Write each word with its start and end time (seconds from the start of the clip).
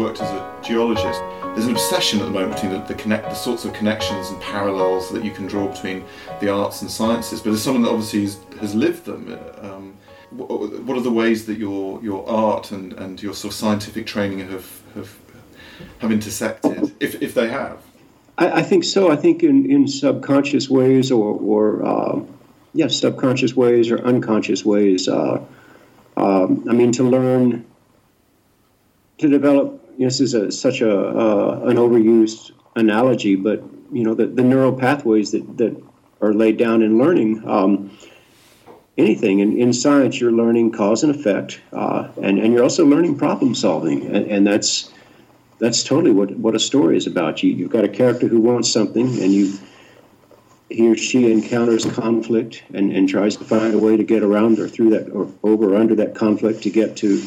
worked 0.00 0.20
as 0.20 0.30
a 0.30 0.60
geologist, 0.62 1.20
there's 1.54 1.66
an 1.66 1.72
obsession 1.72 2.20
at 2.20 2.24
the 2.24 2.30
moment 2.30 2.54
between 2.54 2.72
the, 2.72 2.80
the, 2.86 2.94
connect, 2.94 3.24
the 3.24 3.34
sorts 3.34 3.64
of 3.64 3.72
connections 3.72 4.30
and 4.30 4.40
parallels 4.40 5.10
that 5.12 5.24
you 5.24 5.30
can 5.30 5.46
draw 5.46 5.68
between 5.68 6.04
the 6.40 6.48
arts 6.48 6.82
and 6.82 6.90
sciences. 6.90 7.40
But 7.40 7.52
as 7.52 7.62
someone 7.62 7.82
that 7.82 7.90
obviously 7.90 8.22
has, 8.22 8.38
has 8.60 8.74
lived 8.74 9.04
them, 9.04 9.38
um, 9.60 9.96
what 10.30 10.96
are 10.96 11.00
the 11.00 11.10
ways 11.10 11.46
that 11.46 11.58
your 11.58 12.00
your 12.02 12.28
art 12.28 12.70
and, 12.70 12.92
and 12.94 13.20
your 13.20 13.34
sort 13.34 13.52
of 13.52 13.58
scientific 13.58 14.06
training 14.06 14.38
have 14.48 14.82
have 14.94 15.18
have 15.98 16.12
intersected, 16.12 16.94
if, 17.00 17.20
if 17.20 17.34
they 17.34 17.48
have? 17.48 17.82
I, 18.38 18.60
I 18.60 18.62
think 18.62 18.84
so. 18.84 19.10
I 19.10 19.16
think 19.16 19.42
in, 19.42 19.70
in 19.70 19.88
subconscious 19.88 20.68
ways 20.68 21.10
or, 21.10 21.34
or 21.34 21.84
uh, 21.84 22.20
yeah, 22.74 22.88
subconscious 22.88 23.54
ways 23.54 23.90
or 23.90 23.98
unconscious 24.04 24.64
ways. 24.64 25.08
Uh, 25.08 25.44
um, 26.16 26.64
I 26.68 26.72
mean, 26.72 26.92
to 26.92 27.02
learn, 27.04 27.64
to 29.18 29.28
develop. 29.28 29.79
This 30.00 30.18
is 30.18 30.32
a, 30.32 30.50
such 30.50 30.80
a 30.80 30.98
uh, 30.98 31.60
an 31.64 31.76
overused 31.76 32.52
analogy, 32.74 33.36
but 33.36 33.62
you 33.92 34.02
know 34.02 34.14
the, 34.14 34.28
the 34.28 34.42
neural 34.42 34.72
pathways 34.72 35.32
that, 35.32 35.58
that 35.58 35.76
are 36.22 36.32
laid 36.32 36.56
down 36.56 36.80
in 36.80 36.96
learning. 36.96 37.46
Um, 37.46 37.90
anything 38.96 39.40
in, 39.40 39.58
in 39.58 39.74
science, 39.74 40.18
you're 40.18 40.32
learning 40.32 40.72
cause 40.72 41.02
and 41.02 41.14
effect, 41.14 41.60
uh, 41.74 42.08
and 42.22 42.38
and 42.38 42.54
you're 42.54 42.62
also 42.62 42.86
learning 42.86 43.18
problem 43.18 43.54
solving, 43.54 44.06
and, 44.06 44.26
and 44.26 44.46
that's 44.46 44.90
that's 45.58 45.84
totally 45.84 46.12
what 46.12 46.30
what 46.30 46.54
a 46.54 46.58
story 46.60 46.96
is 46.96 47.06
about. 47.06 47.42
You 47.42 47.52
you've 47.52 47.70
got 47.70 47.84
a 47.84 47.88
character 47.88 48.26
who 48.26 48.40
wants 48.40 48.72
something, 48.72 49.06
and 49.06 49.34
you 49.34 49.58
he 50.70 50.88
or 50.88 50.96
she 50.96 51.30
encounters 51.30 51.84
conflict 51.84 52.62
and, 52.72 52.90
and 52.90 53.06
tries 53.06 53.36
to 53.36 53.44
find 53.44 53.74
a 53.74 53.78
way 53.78 53.98
to 53.98 54.04
get 54.04 54.22
around 54.22 54.60
or 54.60 54.68
through 54.68 54.90
that 54.90 55.10
or 55.10 55.30
over 55.42 55.74
or 55.74 55.76
under 55.76 55.96
that 55.96 56.14
conflict 56.14 56.62
to 56.62 56.70
get 56.70 56.96
to 56.96 57.22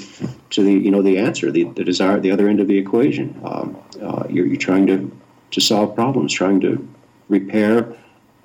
to 0.53 0.63
the 0.63 0.73
you 0.73 0.91
know 0.91 1.01
the 1.01 1.17
answer 1.17 1.51
the, 1.51 1.63
the 1.63 1.83
desire 1.83 2.19
the 2.19 2.31
other 2.31 2.47
end 2.47 2.59
of 2.59 2.67
the 2.67 2.77
equation. 2.77 3.39
Um, 3.43 3.77
uh, 4.01 4.23
you're, 4.29 4.45
you're 4.45 4.57
trying 4.57 4.87
to 4.87 5.11
to 5.51 5.61
solve 5.61 5.95
problems 5.95 6.33
trying 6.33 6.61
to 6.61 6.87
repair 7.29 7.95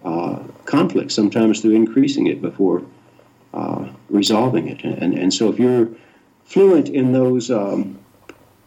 uh, 0.04 0.42
conflict 0.64 1.12
sometimes 1.12 1.60
through 1.60 1.72
increasing 1.72 2.26
it 2.26 2.40
before 2.40 2.82
uh, 3.54 3.88
resolving 4.10 4.68
it. 4.68 4.84
And, 4.84 5.14
and 5.14 5.32
so 5.32 5.48
if 5.50 5.58
you're 5.58 5.88
fluent 6.44 6.88
in 6.88 7.12
those 7.12 7.50
um, 7.50 7.98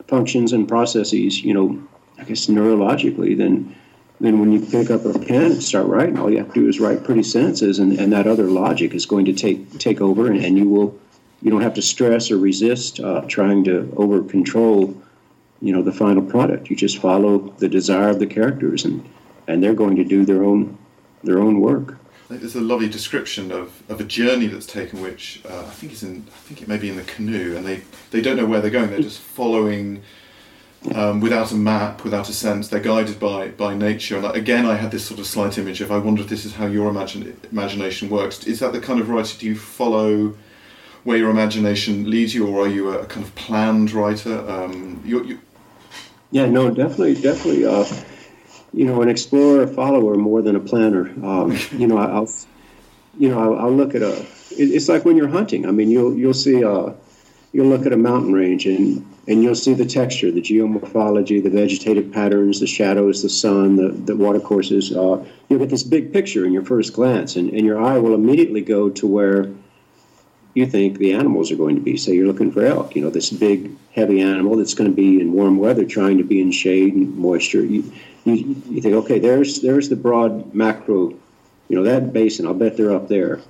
functions 0.07 0.53
and 0.53 0.67
processes 0.67 1.41
you 1.41 1.53
know 1.53 1.81
I 2.19 2.23
guess 2.23 2.47
neurologically 2.47 3.37
then 3.37 3.75
then 4.19 4.39
when 4.39 4.51
you 4.51 4.59
pick 4.59 4.91
up 4.91 5.03
a 5.03 5.17
pen 5.17 5.53
and 5.53 5.63
start 5.63 5.87
writing, 5.87 6.19
all 6.19 6.29
you 6.29 6.37
have 6.37 6.53
to 6.53 6.61
do 6.61 6.69
is 6.69 6.79
write 6.79 7.03
pretty 7.03 7.23
sentences, 7.23 7.79
and, 7.79 7.99
and 7.99 8.13
that 8.13 8.27
other 8.27 8.43
logic 8.43 8.93
is 8.93 9.07
going 9.07 9.25
to 9.25 9.33
take 9.33 9.79
take 9.79 9.99
over, 9.99 10.27
and, 10.27 10.37
and 10.45 10.59
you 10.59 10.69
will 10.69 10.99
you 11.41 11.49
don't 11.49 11.61
have 11.61 11.73
to 11.73 11.81
stress 11.81 12.31
or 12.31 12.37
resist 12.37 12.99
uh, 12.99 13.21
trying 13.27 13.63
to 13.63 13.93
over 13.97 14.23
control 14.23 14.95
you 15.61 15.71
know 15.71 15.81
the 15.81 15.93
final 15.93 16.23
product. 16.23 16.69
You 16.69 16.75
just 16.75 16.97
follow 16.97 17.37
the 17.59 17.69
desire 17.69 18.09
of 18.09 18.19
the 18.19 18.27
characters, 18.27 18.83
and 18.83 19.07
and 19.47 19.63
they're 19.63 19.73
going 19.73 19.95
to 19.95 20.03
do 20.03 20.25
their 20.25 20.43
own 20.43 20.77
their 21.23 21.39
own 21.39 21.59
work. 21.61 21.97
There's 22.29 22.55
a 22.55 22.61
lovely 22.61 22.87
description 22.87 23.51
of, 23.51 23.83
of 23.89 23.99
a 23.99 24.05
journey 24.05 24.47
that's 24.47 24.65
taken, 24.65 25.01
which 25.01 25.41
uh, 25.49 25.65
I 25.67 25.71
think 25.71 25.91
is 25.91 26.03
in 26.03 26.25
I 26.27 26.37
think 26.47 26.61
it 26.61 26.67
may 26.67 26.77
be 26.77 26.89
in 26.89 26.95
the 26.95 27.03
canoe, 27.03 27.57
and 27.57 27.65
they, 27.65 27.81
they 28.11 28.21
don't 28.21 28.37
know 28.37 28.45
where 28.45 28.61
they're 28.61 28.71
going. 28.71 28.89
They're 28.89 29.01
just 29.01 29.19
following 29.19 30.01
um, 30.95 31.19
without 31.19 31.51
a 31.51 31.55
map, 31.55 32.05
without 32.05 32.29
a 32.29 32.33
sense. 32.33 32.69
They're 32.69 32.79
guided 32.79 33.19
by 33.19 33.49
by 33.49 33.75
nature. 33.75 34.17
And 34.17 34.25
again, 34.33 34.65
I 34.65 34.75
had 34.75 34.91
this 34.91 35.05
sort 35.05 35.19
of 35.19 35.27
slight 35.27 35.57
image 35.57 35.81
of 35.81 35.91
I 35.91 35.97
wonder 35.97 36.21
if 36.21 36.29
this 36.29 36.45
is 36.45 36.53
how 36.53 36.67
your 36.67 36.89
imagine, 36.89 37.37
imagination 37.51 38.09
works. 38.09 38.47
Is 38.47 38.59
that 38.59 38.71
the 38.71 38.79
kind 38.79 38.99
of 38.99 39.09
writer? 39.09 39.37
Do 39.37 39.45
you 39.45 39.55
follow 39.55 40.35
where 41.03 41.17
your 41.17 41.29
imagination 41.29 42.09
leads 42.09 42.33
you, 42.33 42.47
or 42.47 42.65
are 42.65 42.69
you 42.69 42.91
a 42.91 43.05
kind 43.05 43.25
of 43.25 43.33
planned 43.35 43.91
writer? 43.91 44.37
Um, 44.49 45.01
you're, 45.05 45.23
you 45.23 45.39
yeah, 46.31 46.45
no, 46.45 46.69
definitely, 46.69 47.15
definitely. 47.15 47.65
Uh, 47.65 47.85
you 48.73 48.85
know, 48.85 49.01
an 49.01 49.09
explorer, 49.09 49.67
follower, 49.67 50.15
more 50.15 50.41
than 50.41 50.55
a 50.55 50.59
planner. 50.59 51.09
Um, 51.25 51.57
you 51.71 51.87
know, 51.87 51.97
I'll, 51.97 52.29
you 53.17 53.29
know, 53.29 53.39
I'll, 53.39 53.65
I'll 53.65 53.75
look 53.75 53.95
at 53.95 54.01
a. 54.01 54.25
it's 54.51 54.87
like 54.87 55.05
when 55.05 55.17
you're 55.17 55.27
hunting. 55.27 55.65
I 55.65 55.71
mean, 55.71 55.89
you'll 55.89 56.15
you'll 56.15 56.33
see 56.33 56.61
a, 56.61 56.71
uh, 56.71 56.95
you'll 57.51 57.67
look 57.67 57.85
at 57.85 57.91
a 57.91 57.97
mountain 57.97 58.33
range 58.33 58.65
and 58.65 59.05
and 59.27 59.43
you'll 59.43 59.55
see 59.55 59.73
the 59.73 59.85
texture, 59.85 60.31
the 60.31 60.41
geomorphology, 60.41 61.43
the 61.43 61.49
vegetative 61.49 62.11
patterns, 62.11 62.59
the 62.59 62.67
shadows, 62.67 63.21
the 63.21 63.29
sun, 63.29 63.75
the, 63.75 63.89
the 63.89 64.15
watercourses. 64.15 64.91
Uh, 64.91 65.23
you'll 65.47 65.59
get 65.59 65.69
this 65.69 65.83
big 65.83 66.11
picture 66.11 66.45
in 66.45 66.53
your 66.53 66.65
first 66.65 66.93
glance, 66.93 67.35
and, 67.35 67.51
and 67.51 67.65
your 67.65 67.79
eye 67.79 67.97
will 67.97 68.15
immediately 68.15 68.61
go 68.61 68.89
to 68.89 69.05
where 69.05 69.51
you 70.53 70.65
think 70.65 70.97
the 70.97 71.13
animals 71.13 71.51
are 71.51 71.55
going 71.55 71.75
to 71.75 71.81
be. 71.81 71.97
Say 71.97 72.13
you're 72.13 72.27
looking 72.27 72.51
for 72.51 72.65
elk, 72.65 72.95
you 72.95 73.01
know, 73.01 73.09
this 73.09 73.29
big, 73.29 73.71
heavy 73.93 74.21
animal 74.21 74.57
that's 74.57 74.73
going 74.73 74.89
to 74.89 74.95
be 74.95 75.19
in 75.19 75.33
warm 75.33 75.57
weather, 75.57 75.85
trying 75.85 76.17
to 76.17 76.23
be 76.23 76.41
in 76.41 76.51
shade 76.51 76.93
and 76.93 77.17
moisture. 77.17 77.63
You, 77.63 77.91
you, 78.25 78.61
you 78.69 78.81
think, 78.81 78.95
okay, 78.95 79.19
there's 79.19 79.61
there's 79.61 79.89
the 79.89 79.95
broad 79.95 80.53
macro, 80.53 81.09
you 81.67 81.75
know, 81.75 81.83
that 81.83 82.13
basin. 82.13 82.45
I'll 82.45 82.53
bet 82.53 82.77
they're 82.77 82.93
up 82.93 83.07
there 83.07 83.41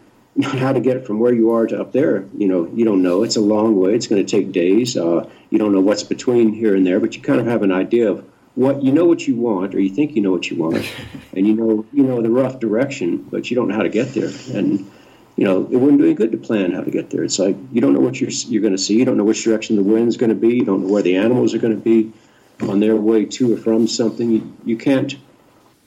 how 0.43 0.71
to 0.71 0.79
get 0.79 1.05
from 1.05 1.19
where 1.19 1.33
you 1.33 1.51
are 1.51 1.67
to 1.67 1.81
up 1.81 1.91
there, 1.91 2.25
you 2.37 2.47
know, 2.47 2.69
you 2.73 2.85
don't 2.85 3.01
know. 3.01 3.23
It's 3.23 3.35
a 3.35 3.41
long 3.41 3.79
way. 3.79 3.95
It's 3.95 4.07
going 4.07 4.25
to 4.25 4.29
take 4.29 4.51
days. 4.51 4.95
Uh, 4.95 5.29
you 5.49 5.57
don't 5.57 5.73
know 5.73 5.81
what's 5.81 6.03
between 6.03 6.53
here 6.53 6.75
and 6.75 6.87
there, 6.87 6.99
but 6.99 7.15
you 7.15 7.21
kind 7.21 7.39
of 7.39 7.47
have 7.47 7.63
an 7.63 7.71
idea 7.71 8.09
of 8.09 8.25
what 8.55 8.81
you 8.83 8.91
know 8.91 9.05
what 9.05 9.27
you 9.27 9.35
want, 9.35 9.73
or 9.75 9.79
you 9.79 9.89
think 9.89 10.15
you 10.15 10.21
know 10.21 10.31
what 10.31 10.49
you 10.49 10.57
want, 10.57 10.85
and 11.35 11.47
you 11.47 11.53
know 11.53 11.85
you 11.91 12.03
know 12.03 12.21
the 12.21 12.29
rough 12.29 12.59
direction, 12.59 13.17
but 13.17 13.49
you 13.49 13.55
don't 13.55 13.67
know 13.67 13.75
how 13.75 13.83
to 13.83 13.89
get 13.89 14.13
there. 14.13 14.29
And 14.53 14.89
you 15.41 15.47
know 15.47 15.67
it 15.71 15.77
wouldn't 15.77 15.97
do 15.97 16.05
any 16.05 16.13
good 16.13 16.31
to 16.33 16.37
plan 16.37 16.71
how 16.71 16.81
to 16.81 16.91
get 16.91 17.09
there. 17.09 17.23
It's 17.23 17.39
like 17.39 17.57
you 17.71 17.81
don't 17.81 17.93
know 17.93 17.99
what 17.99 18.21
you're 18.21 18.29
you're 18.29 18.61
going 18.61 18.75
to 18.75 18.77
see. 18.77 18.99
You 18.99 19.05
don't 19.05 19.17
know 19.17 19.23
which 19.23 19.43
direction 19.43 19.75
the 19.75 19.81
wind's 19.81 20.15
going 20.15 20.29
to 20.29 20.35
be. 20.35 20.57
You 20.57 20.65
don't 20.65 20.83
know 20.83 20.93
where 20.93 21.01
the 21.01 21.17
animals 21.17 21.55
are 21.55 21.57
going 21.57 21.73
to 21.73 21.81
be 21.81 22.13
on 22.69 22.79
their 22.79 22.95
way 22.95 23.25
to 23.25 23.55
or 23.55 23.57
from 23.57 23.87
something. 23.87 24.29
You, 24.29 24.55
you 24.65 24.77
can't 24.77 25.15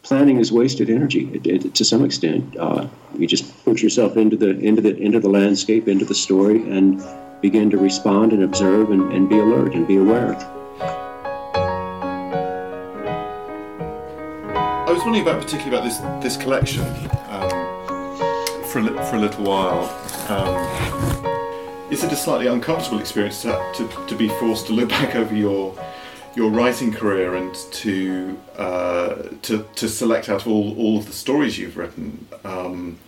planning 0.02 0.38
is 0.38 0.50
wasted 0.50 0.90
energy 0.90 1.30
it, 1.32 1.46
it, 1.46 1.72
to 1.72 1.84
some 1.84 2.04
extent. 2.04 2.56
Uh, 2.56 2.88
you 3.16 3.28
just 3.28 3.64
put 3.64 3.80
yourself 3.80 4.16
into 4.16 4.36
the 4.36 4.58
into 4.58 4.82
the 4.82 4.96
into 4.96 5.20
the 5.20 5.28
landscape, 5.28 5.86
into 5.86 6.04
the 6.04 6.16
story, 6.16 6.56
and 6.68 7.00
begin 7.40 7.70
to 7.70 7.78
respond 7.78 8.32
and 8.32 8.42
observe 8.42 8.90
and, 8.90 9.12
and 9.12 9.28
be 9.28 9.38
alert 9.38 9.72
and 9.72 9.86
be 9.86 9.98
aware. 9.98 10.34
I 14.84 14.90
was 14.90 14.98
wondering 15.04 15.22
about 15.22 15.40
particularly 15.40 15.76
about 15.76 15.84
this 15.84 15.98
this 16.24 16.36
collection 16.42 16.82
um, 17.28 17.63
for 18.74 18.80
a, 18.80 19.04
for 19.06 19.16
a 19.16 19.20
little 19.20 19.44
while. 19.44 19.84
Um, 20.28 21.92
is 21.92 22.02
it 22.02 22.10
a 22.10 22.16
slightly 22.16 22.48
uncomfortable 22.48 22.98
experience 22.98 23.42
to, 23.42 23.72
to, 23.74 24.06
to 24.08 24.16
be 24.16 24.28
forced 24.28 24.66
to 24.66 24.72
look 24.72 24.88
back 25.00 25.14
over 25.14 25.34
your 25.34 25.78
your 26.34 26.50
writing 26.50 26.92
career 26.92 27.36
and 27.36 27.54
to 27.54 28.36
uh, 28.56 29.14
to 29.42 29.64
to 29.76 29.88
select 29.88 30.28
out 30.28 30.44
all 30.48 30.76
all 30.76 30.98
of 30.98 31.06
the 31.06 31.12
stories 31.12 31.56
you've 31.56 31.76
written, 31.76 32.26
um, 32.44 32.98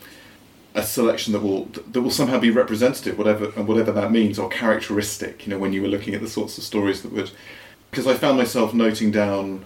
a 0.76 0.84
selection 0.84 1.32
that 1.32 1.40
will 1.40 1.64
that 1.64 2.00
will 2.00 2.12
somehow 2.12 2.38
be 2.38 2.50
representative, 2.50 3.18
whatever 3.18 3.46
and 3.56 3.66
whatever 3.66 3.90
that 3.90 4.12
means, 4.12 4.38
or 4.38 4.48
characteristic. 4.48 5.44
You 5.44 5.50
know, 5.50 5.58
when 5.58 5.72
you 5.72 5.82
were 5.82 5.88
looking 5.88 6.14
at 6.14 6.20
the 6.20 6.28
sorts 6.28 6.56
of 6.58 6.62
stories 6.62 7.02
that 7.02 7.10
would, 7.10 7.32
because 7.90 8.06
I 8.06 8.14
found 8.14 8.38
myself 8.38 8.72
noting 8.72 9.10
down 9.10 9.64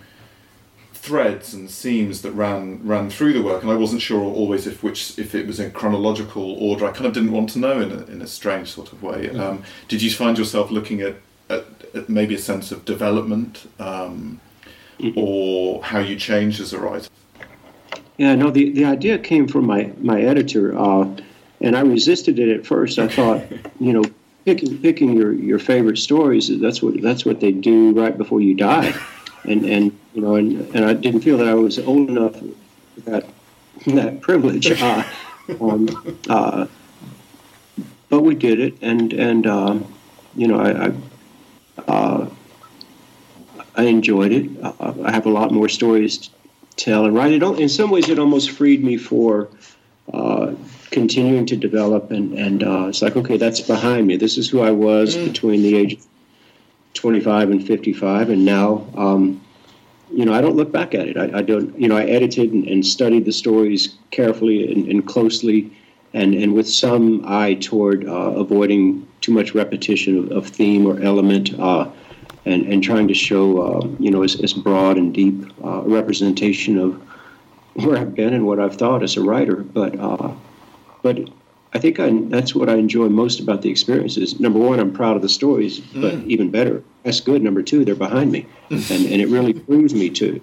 threads 1.03 1.55
and 1.55 1.71
seams 1.71 2.23
that 2.23 2.33
ran 2.33 2.81
ran 2.87 3.11
through 3.11 3.33
the 3.33 3.43
work, 3.43 3.63
and 3.63 3.71
I 3.71 3.75
wasn't 3.75 4.03
sure 4.03 4.21
always 4.23 4.67
if 4.67 4.83
which 4.83 5.19
if 5.19 5.35
it 5.35 5.47
was 5.47 5.59
in 5.59 5.71
chronological 5.73 6.53
order. 6.63 6.87
I 6.87 6.93
kind 6.93 7.07
of 7.07 7.13
didn't 7.13 7.33
want 7.33 7.51
to 7.51 7.59
know 7.59 7.81
in 7.81 7.91
a, 7.91 8.05
in 8.05 8.23
a 8.23 8.27
strange 8.27 8.69
sort 8.71 8.93
of 8.93 9.03
way. 9.03 9.29
Mm-hmm. 9.29 9.41
Um, 9.41 9.63
did 9.89 10.03
you 10.03 10.11
find 10.11 10.37
yourself 10.39 10.71
looking 10.71 11.01
at 11.01 11.17
maybe 12.09 12.35
a 12.35 12.39
sense 12.39 12.73
of 12.73 12.85
development 12.85 13.69
um, 13.79 14.41
mm-hmm. 14.99 15.19
or 15.19 15.83
how 15.83 15.99
you 15.99 16.17
changed 16.17 16.61
as 16.61 16.73
a 16.73 16.79
writer? 16.79 17.09
Yeah, 18.17 18.35
no, 18.35 18.51
the, 18.51 18.71
the 18.71 18.85
idea 18.85 19.19
came 19.19 19.49
from 19.49 19.67
my, 19.67 19.93
my 19.99 20.21
editor, 20.21 20.79
uh, 20.79 21.09
and 21.63 21.75
I 21.75 21.81
resisted 21.81 22.39
it 22.39 22.55
at 22.55 22.67
first. 22.67 22.99
I 22.99 23.09
thought, 23.09 23.43
you 23.81 23.93
know, 23.93 24.05
picking 24.45 24.79
picking 24.79 25.13
your, 25.13 25.33
your 25.33 25.59
favorite 25.59 25.99
stories 25.99 26.49
that's 26.61 26.83
what 26.83 27.01
that's 27.03 27.27
what 27.27 27.41
they 27.41 27.53
do 27.53 27.93
right 27.93 28.17
before 28.17 28.41
you 28.41 28.55
die, 28.55 28.95
and 29.45 29.65
and 29.65 29.99
you 30.15 30.23
know, 30.23 30.37
and, 30.37 30.75
and 30.75 30.85
I 30.85 30.95
didn't 30.95 31.21
feel 31.21 31.39
that 31.39 31.49
I 31.49 31.55
was 31.55 31.79
old 31.79 32.09
enough 32.09 32.37
for 32.37 33.01
that 33.11 33.27
that 33.87 34.21
privilege. 34.21 34.71
Uh, 34.71 35.05
um, 35.61 36.19
uh, 36.29 36.67
but 38.09 38.23
we 38.23 38.35
did 38.35 38.61
it, 38.61 38.75
and 38.83 39.13
and 39.13 39.47
uh, 39.47 39.79
you 40.35 40.49
know, 40.49 40.61
I, 40.61 40.87
I 40.87 41.93
uh, 41.93 42.31
I 43.77 43.85
enjoyed 43.85 44.33
it. 44.33 44.51
Uh, 44.63 44.95
I 45.05 45.13
have 45.13 45.27
a 45.27 45.31
lot 45.31 45.53
more 45.53 45.69
stories 45.69 46.19
to 46.19 46.31
tell 46.77 47.05
and 47.05 47.15
write. 47.15 47.33
It 47.33 47.43
in 47.43 47.69
some 47.69 47.91
ways, 47.91 48.09
it 48.09 48.19
almost 48.19 48.51
freed 48.51 48.85
me 48.85 48.97
for 48.97 49.49
uh, 50.13 50.55
continuing 50.91 51.47
to 51.47 51.57
develop. 51.57 52.11
And, 52.11 52.37
and 52.37 52.63
uh, 52.63 52.87
it's 52.89 53.03
like, 53.03 53.17
okay, 53.17 53.37
that's 53.37 53.61
behind 53.61 54.07
me. 54.07 54.17
This 54.17 54.39
is 54.39 54.49
who 54.49 54.61
I 54.61 54.71
was 54.71 55.17
mm. 55.17 55.27
between 55.27 55.63
the 55.63 55.77
age 55.77 55.95
of 55.95 56.07
25 56.95 57.51
and 57.51 57.67
55. 57.67 58.31
And 58.31 58.45
now, 58.45 58.87
um, 58.97 59.41
you 60.13 60.25
know, 60.25 60.35
I 60.35 60.41
don't 60.41 60.57
look 60.57 60.73
back 60.73 60.95
at 60.95 61.09
it. 61.09 61.17
I, 61.17 61.39
I 61.39 61.43
don't, 61.43 61.79
you 61.79 61.89
know, 61.89 61.97
I 61.97 62.05
edited 62.05 62.53
and, 62.53 62.67
and 62.67 62.85
studied 62.85 63.25
the 63.25 63.33
stories 63.33 63.97
carefully 64.11 64.71
and, 64.73 64.89
and, 64.89 65.07
closely 65.07 65.71
and, 66.15 66.35
and 66.35 66.55
with 66.55 66.69
some 66.69 67.25
eye 67.27 67.55
toward 67.55 68.07
uh, 68.07 68.33
avoiding 68.33 69.07
too 69.21 69.33
much 69.33 69.55
repetition 69.55 70.19
of, 70.19 70.33
of 70.33 70.47
theme 70.47 70.87
or 70.87 71.01
element. 71.01 71.59
Uh, 71.59 71.91
and, 72.47 72.67
and 72.73 72.83
trying 72.83 73.07
to 73.07 73.15
show, 73.15 73.61
uh, 73.61 73.87
you 73.99 74.11
know, 74.11 74.23
as, 74.23 74.41
as 74.41 74.53
broad 74.53 74.97
and 74.97 75.13
deep 75.13 75.45
uh, 75.63 75.83
representation 75.83 76.79
of 76.79 77.01
where 77.75 77.99
I've 77.99 78.15
been 78.15 78.33
and 78.33 78.47
what 78.47 78.59
I've 78.59 78.77
thought 78.77 79.03
as 79.03 79.17
a 79.17 79.23
writer. 79.23 79.57
But, 79.57 79.99
uh, 79.99 80.33
but 81.03 81.29
I 81.75 81.79
think 81.79 82.01
I, 82.01 82.11
that's 82.29 82.55
what 82.55 82.69
I 82.69 82.77
enjoy 82.77 83.09
most 83.09 83.41
about 83.41 83.63
the 83.63 83.71
experiences. 83.71 84.41
Number 84.41 84.59
one, 84.59 84.81
I'm 84.81 84.93
proud 84.93 85.17
of 85.17 85.23
the 85.23 85.29
stories, 85.29 85.81
but 85.81 86.15
mm. 86.15 86.27
even 86.27 86.51
better, 86.51 86.83
that's 87.03 87.21
good. 87.21 87.43
Number 87.43 87.63
two, 87.63 87.85
they're 87.85 87.95
behind 87.95 88.31
me, 88.31 88.47
and, 88.71 88.91
and 88.91 89.21
it 89.21 89.29
really 89.29 89.55
proves 89.55 89.95
me 89.95 90.11
to. 90.11 90.41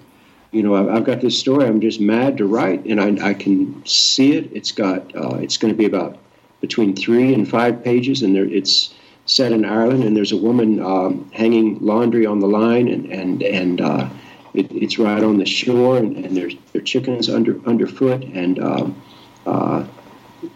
You 0.51 0.63
know, 0.63 0.75
I've, 0.75 0.89
I've, 0.89 1.03
got 1.03 1.21
this 1.21 1.37
story. 1.37 1.65
I'm 1.65 1.81
just 1.81 1.99
mad 1.99 2.37
to 2.37 2.45
write, 2.45 2.85
and 2.85 3.01
I, 3.01 3.29
I 3.29 3.33
can 3.33 3.85
see 3.85 4.33
it. 4.33 4.49
It's 4.53 4.71
got. 4.71 5.15
Uh, 5.15 5.35
it's 5.35 5.57
going 5.57 5.73
to 5.73 5.77
be 5.77 5.85
about 5.85 6.17
between 6.61 6.95
three 6.95 7.33
and 7.33 7.47
five 7.47 7.83
pages, 7.83 8.21
and 8.21 8.35
there, 8.35 8.45
it's 8.45 8.93
set 9.25 9.51
in 9.51 9.65
Ireland, 9.65 10.03
and 10.03 10.15
there's 10.15 10.31
a 10.31 10.37
woman 10.37 10.79
um, 10.79 11.29
hanging 11.33 11.77
laundry 11.79 12.25
on 12.25 12.39
the 12.39 12.47
line, 12.47 12.87
and 12.87 13.11
and 13.11 13.43
and 13.43 13.81
uh, 13.81 14.09
it, 14.53 14.71
it's 14.71 14.97
right 14.97 15.23
on 15.23 15.37
the 15.37 15.45
shore, 15.45 15.97
and, 15.97 16.15
and 16.17 16.35
there's 16.35 16.55
there 16.73 16.81
chickens 16.81 17.29
under 17.29 17.59
underfoot, 17.67 18.23
and 18.23 18.59
um, 18.59 19.01
uh, 19.45 19.85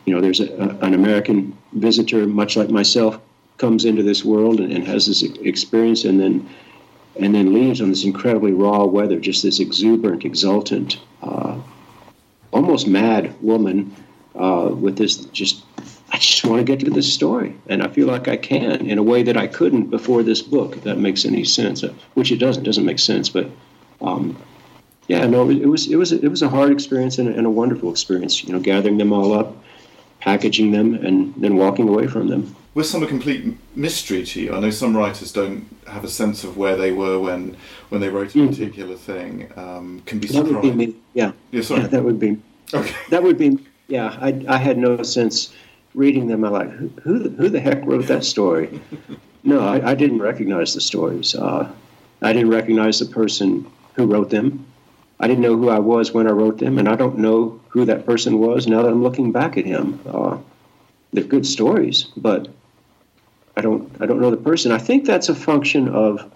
you 0.06 0.16
know 0.16 0.22
there's 0.22 0.40
a, 0.40 0.48
a, 0.56 0.86
an 0.86 0.94
American 0.94 1.56
visitor, 1.74 2.26
much 2.26 2.58
like 2.58 2.70
myself, 2.70 3.20
comes 3.62 3.86
into 3.86 4.04
this 4.04 4.26
world 4.26 4.60
and, 4.60 4.74
and 4.74 4.86
has 4.86 5.06
this 5.06 5.22
experience, 5.22 6.04
and 6.04 6.20
then 6.20 6.50
and 7.16 7.36
then 7.36 7.54
leaves 7.54 7.80
on 7.82 7.90
this 7.90 8.04
incredibly 8.04 8.52
raw 8.52 8.84
weather, 8.84 9.20
just 9.20 9.44
this 9.44 9.60
exuberant, 9.60 10.26
exultant, 10.26 10.98
uh, 11.22 11.60
almost 12.52 12.88
mad 12.88 13.36
woman 13.42 13.96
uh, 14.36 14.70
with 14.74 14.98
this 14.98 15.18
just 15.26 15.64
I 16.12 16.18
just 16.18 16.44
want 16.46 16.60
to 16.60 16.64
get 16.66 16.80
to 16.82 16.90
this 16.90 17.12
story, 17.14 17.56
and 17.68 17.82
I 17.82 17.88
feel 17.88 18.08
like 18.08 18.28
I 18.28 18.36
can 18.36 18.86
in 18.86 18.98
a 18.98 19.04
way 19.04 19.24
that 19.24 19.38
I 19.38 19.48
couldn't 19.48 19.90
before 19.90 20.24
this 20.24 20.42
book. 20.42 20.76
If 20.76 20.84
that 20.84 20.98
makes 20.98 21.24
any 21.24 21.46
sense, 21.46 21.84
uh, 21.84 21.94
which 22.16 22.32
it 22.32 22.38
doesn't. 22.38 22.64
Doesn't 22.64 22.86
make 22.86 23.00
sense, 23.00 23.30
but 23.30 23.50
um, 24.02 24.38
yeah, 25.08 25.26
no, 25.28 25.50
it 25.50 25.68
was 25.68 25.88
it 25.88 25.96
was 25.96 26.12
it 26.12 26.28
was 26.28 26.42
a 26.42 26.50
hard 26.50 26.72
experience 26.72 27.18
and, 27.18 27.30
and, 27.30 27.46
a 27.46 27.50
wonderful 27.50 27.92
experience. 27.92 28.44
You 28.44 28.54
know, 28.54 28.60
gathering 28.60 28.98
them 28.98 29.14
all 29.14 29.32
up, 29.34 29.56
packaging 30.22 30.72
them, 30.72 30.94
and 30.94 31.34
then 31.36 31.58
walking 31.58 31.90
away 31.90 32.08
from 32.08 32.28
them. 32.28 32.56
Was 32.74 32.90
some 32.90 33.04
a 33.04 33.08
complete 33.08 33.58
mystery 33.76 34.24
to 34.24 34.42
you? 34.42 34.54
I 34.56 34.60
know 34.62 34.70
some 34.70 34.96
writers 34.96 35.34
don't 35.34 35.66
have 35.88 36.06
a 36.06 36.08
sense 36.08 36.46
of 36.46 36.56
where 36.56 36.78
they 36.78 36.94
were 36.94 37.20
when 37.20 37.58
when 37.90 38.00
they 38.00 38.08
wrote 38.08 38.34
a 38.34 38.38
mm. 38.38 38.48
particular 38.48 38.96
thing. 38.96 39.52
Um, 39.58 40.02
can 40.06 40.20
be 40.20 40.28
surprised. 40.28 40.48
That 40.48 40.64
would 40.64 40.78
be 40.78 40.86
me. 40.88 40.96
Yeah. 41.14 41.34
Yeah. 41.52 41.62
Sorry. 41.62 41.82
Yeah, 41.82 41.88
that 41.88 42.04
would 42.04 42.20
be. 42.20 42.38
Okay. 42.74 42.96
That 43.10 43.24
would 43.24 43.38
be. 43.38 43.58
Yeah, 43.90 44.18
I 44.22 44.46
I 44.48 44.58
had 44.58 44.78
no 44.78 45.04
sense 45.04 45.54
reading 45.94 46.28
them, 46.28 46.44
I'm 46.44 46.54
like, 46.54 46.72
who, 46.72 46.88
who, 47.04 47.20
the, 47.20 47.30
who 47.30 47.50
the 47.50 47.60
heck 47.60 47.86
wrote 47.86 48.08
that 48.08 48.24
story? 48.24 48.82
no, 49.44 49.60
I, 49.60 49.92
I, 49.92 49.96
didn't 49.96 50.22
recognize 50.22 50.74
the 50.74 50.82
stories. 50.82 51.36
Uh, 51.36 51.70
I 52.22 52.34
didn't 52.34 52.50
recognize 52.50 53.00
the 53.00 53.06
person 53.06 53.70
who 53.96 54.06
wrote 54.06 54.30
them. 54.30 54.66
I 55.22 55.28
didn't 55.28 55.44
know 55.44 55.56
who 55.56 55.70
I 55.70 55.78
was 55.78 56.12
when 56.12 56.28
I 56.28 56.32
wrote 56.32 56.58
them, 56.58 56.80
and 56.80 56.90
I 56.90 56.96
don't 56.96 57.20
know 57.20 57.62
who 57.70 57.86
that 57.86 58.08
person 58.08 58.40
was 58.40 58.66
now 58.66 58.82
that 58.82 58.90
I'm 58.90 59.04
looking 59.04 59.32
back 59.32 59.56
at 59.56 59.66
him. 59.66 60.00
Uh, 60.06 60.38
they're 61.14 61.24
good 61.24 61.46
stories, 61.46 62.06
but 62.18 62.48
I 63.56 63.62
don't 63.62 63.96
I 64.02 64.08
don't 64.08 64.20
know 64.20 64.32
the 64.32 64.38
person. 64.38 64.72
I 64.72 64.80
think 64.80 65.06
that's 65.06 65.30
a 65.30 65.36
function 65.36 65.90
of 65.90 66.32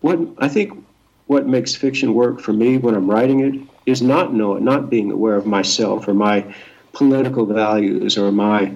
what 0.00 0.20
I 0.38 0.48
think 0.48 0.84
what 1.26 1.46
makes 1.46 1.74
fiction 1.74 2.14
work 2.14 2.40
for 2.40 2.52
me 2.52 2.78
when 2.78 2.94
I'm 2.94 3.10
writing 3.10 3.40
it 3.40 3.68
is 3.84 4.00
not 4.00 4.32
knowing, 4.32 4.64
not 4.64 4.88
being 4.88 5.10
aware 5.10 5.34
of 5.34 5.44
myself 5.44 6.06
or 6.06 6.14
my 6.14 6.54
political 6.92 7.46
values 7.46 8.16
or 8.16 8.30
my 8.30 8.72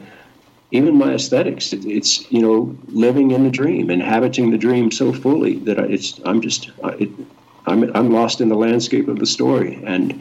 even 0.73 0.97
my 0.97 1.13
aesthetics. 1.15 1.73
It's 1.73 2.31
you 2.33 2.43
know 2.43 2.77
living 2.89 3.31
in 3.31 3.45
the 3.45 3.51
dream, 3.51 3.89
inhabiting 3.89 4.51
the 4.51 4.59
dream 4.59 4.91
so 4.91 5.13
fully 5.13 5.59
that 5.61 5.79
it's 5.79 6.19
I'm 6.25 6.41
just 6.41 6.71
it, 6.99 7.11
I'm 7.67 7.95
I'm 7.97 8.11
lost 8.11 8.41
in 8.41 8.49
the 8.49 8.57
landscape 8.57 9.09
of 9.09 9.19
the 9.19 9.27
story, 9.27 9.81
and 9.85 10.21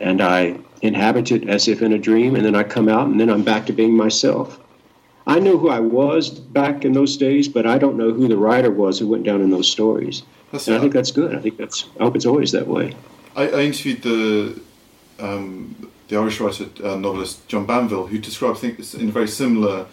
and 0.00 0.20
I 0.20 0.58
inhabit 0.82 1.30
it 1.30 1.48
as 1.48 1.68
if 1.68 1.80
in 1.80 1.92
a 1.92 1.98
dream, 1.98 2.34
and 2.34 2.44
then 2.44 2.54
I 2.54 2.64
come 2.64 2.88
out, 2.88 3.06
and 3.06 3.20
then 3.20 3.30
I'm 3.30 3.44
back 3.44 3.66
to 3.66 3.72
being 3.72 3.96
myself. 3.96 4.58
I 5.26 5.38
know 5.38 5.56
who 5.56 5.68
I 5.68 5.78
was 5.78 6.30
back 6.30 6.84
in 6.84 6.92
those 6.92 7.16
days, 7.16 7.48
but 7.48 7.64
I 7.66 7.78
don't 7.78 7.96
know 7.96 8.12
who 8.12 8.26
the 8.26 8.36
writer 8.36 8.70
was 8.70 8.98
who 8.98 9.06
went 9.06 9.24
down 9.24 9.40
in 9.40 9.50
those 9.50 9.70
stories. 9.70 10.24
That's 10.50 10.66
and 10.66 10.76
I 10.76 10.80
think 10.80 10.92
that's 10.92 11.12
good. 11.12 11.34
I 11.34 11.40
think 11.40 11.56
that's. 11.56 11.86
I 11.98 12.04
hope 12.04 12.16
it's 12.16 12.26
always 12.26 12.52
that 12.52 12.66
way. 12.66 12.94
I, 13.36 13.48
I 13.48 13.60
interviewed 13.62 14.02
the 14.02 14.60
um, 15.20 15.90
the 16.08 16.16
Irish 16.16 16.40
writer 16.40 16.66
uh, 16.84 16.96
novelist 16.96 17.46
John 17.48 17.66
Banville, 17.66 18.08
who 18.08 18.18
describes 18.18 18.60
things 18.60 18.94
in 18.94 19.08
a 19.08 19.12
very 19.12 19.28
similar. 19.28 19.86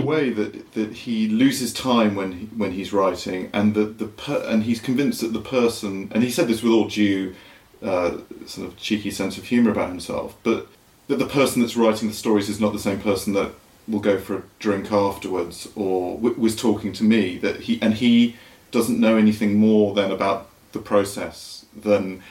Way 0.00 0.30
that 0.30 0.72
that 0.72 0.92
he 0.92 1.28
loses 1.28 1.72
time 1.72 2.14
when 2.14 2.32
he, 2.32 2.46
when 2.46 2.72
he's 2.72 2.92
writing, 2.92 3.50
and 3.52 3.74
that 3.74 3.98
the 3.98 4.06
per- 4.06 4.44
and 4.46 4.64
he's 4.64 4.80
convinced 4.80 5.20
that 5.20 5.32
the 5.32 5.40
person, 5.40 6.10
and 6.12 6.22
he 6.22 6.30
said 6.30 6.48
this 6.48 6.62
with 6.62 6.72
all 6.72 6.88
due 6.88 7.34
uh, 7.82 8.18
sort 8.46 8.68
of 8.68 8.76
cheeky 8.76 9.10
sense 9.10 9.36
of 9.38 9.44
humour 9.44 9.70
about 9.70 9.88
himself, 9.88 10.36
but 10.42 10.68
that 11.08 11.18
the 11.18 11.26
person 11.26 11.60
that's 11.60 11.76
writing 11.76 12.08
the 12.08 12.14
stories 12.14 12.48
is 12.48 12.60
not 12.60 12.72
the 12.72 12.78
same 12.78 13.00
person 13.00 13.34
that 13.34 13.52
will 13.86 14.00
go 14.00 14.18
for 14.18 14.36
a 14.38 14.42
drink 14.58 14.90
afterwards 14.90 15.68
or 15.76 16.16
w- 16.16 16.40
was 16.40 16.56
talking 16.56 16.92
to 16.94 17.04
me. 17.04 17.36
That 17.38 17.60
he 17.60 17.78
and 17.82 17.94
he 17.94 18.36
doesn't 18.70 18.98
know 18.98 19.16
anything 19.16 19.58
more 19.58 19.94
than 19.94 20.10
about 20.10 20.48
the 20.72 20.78
process 20.78 21.66
than 21.76 22.22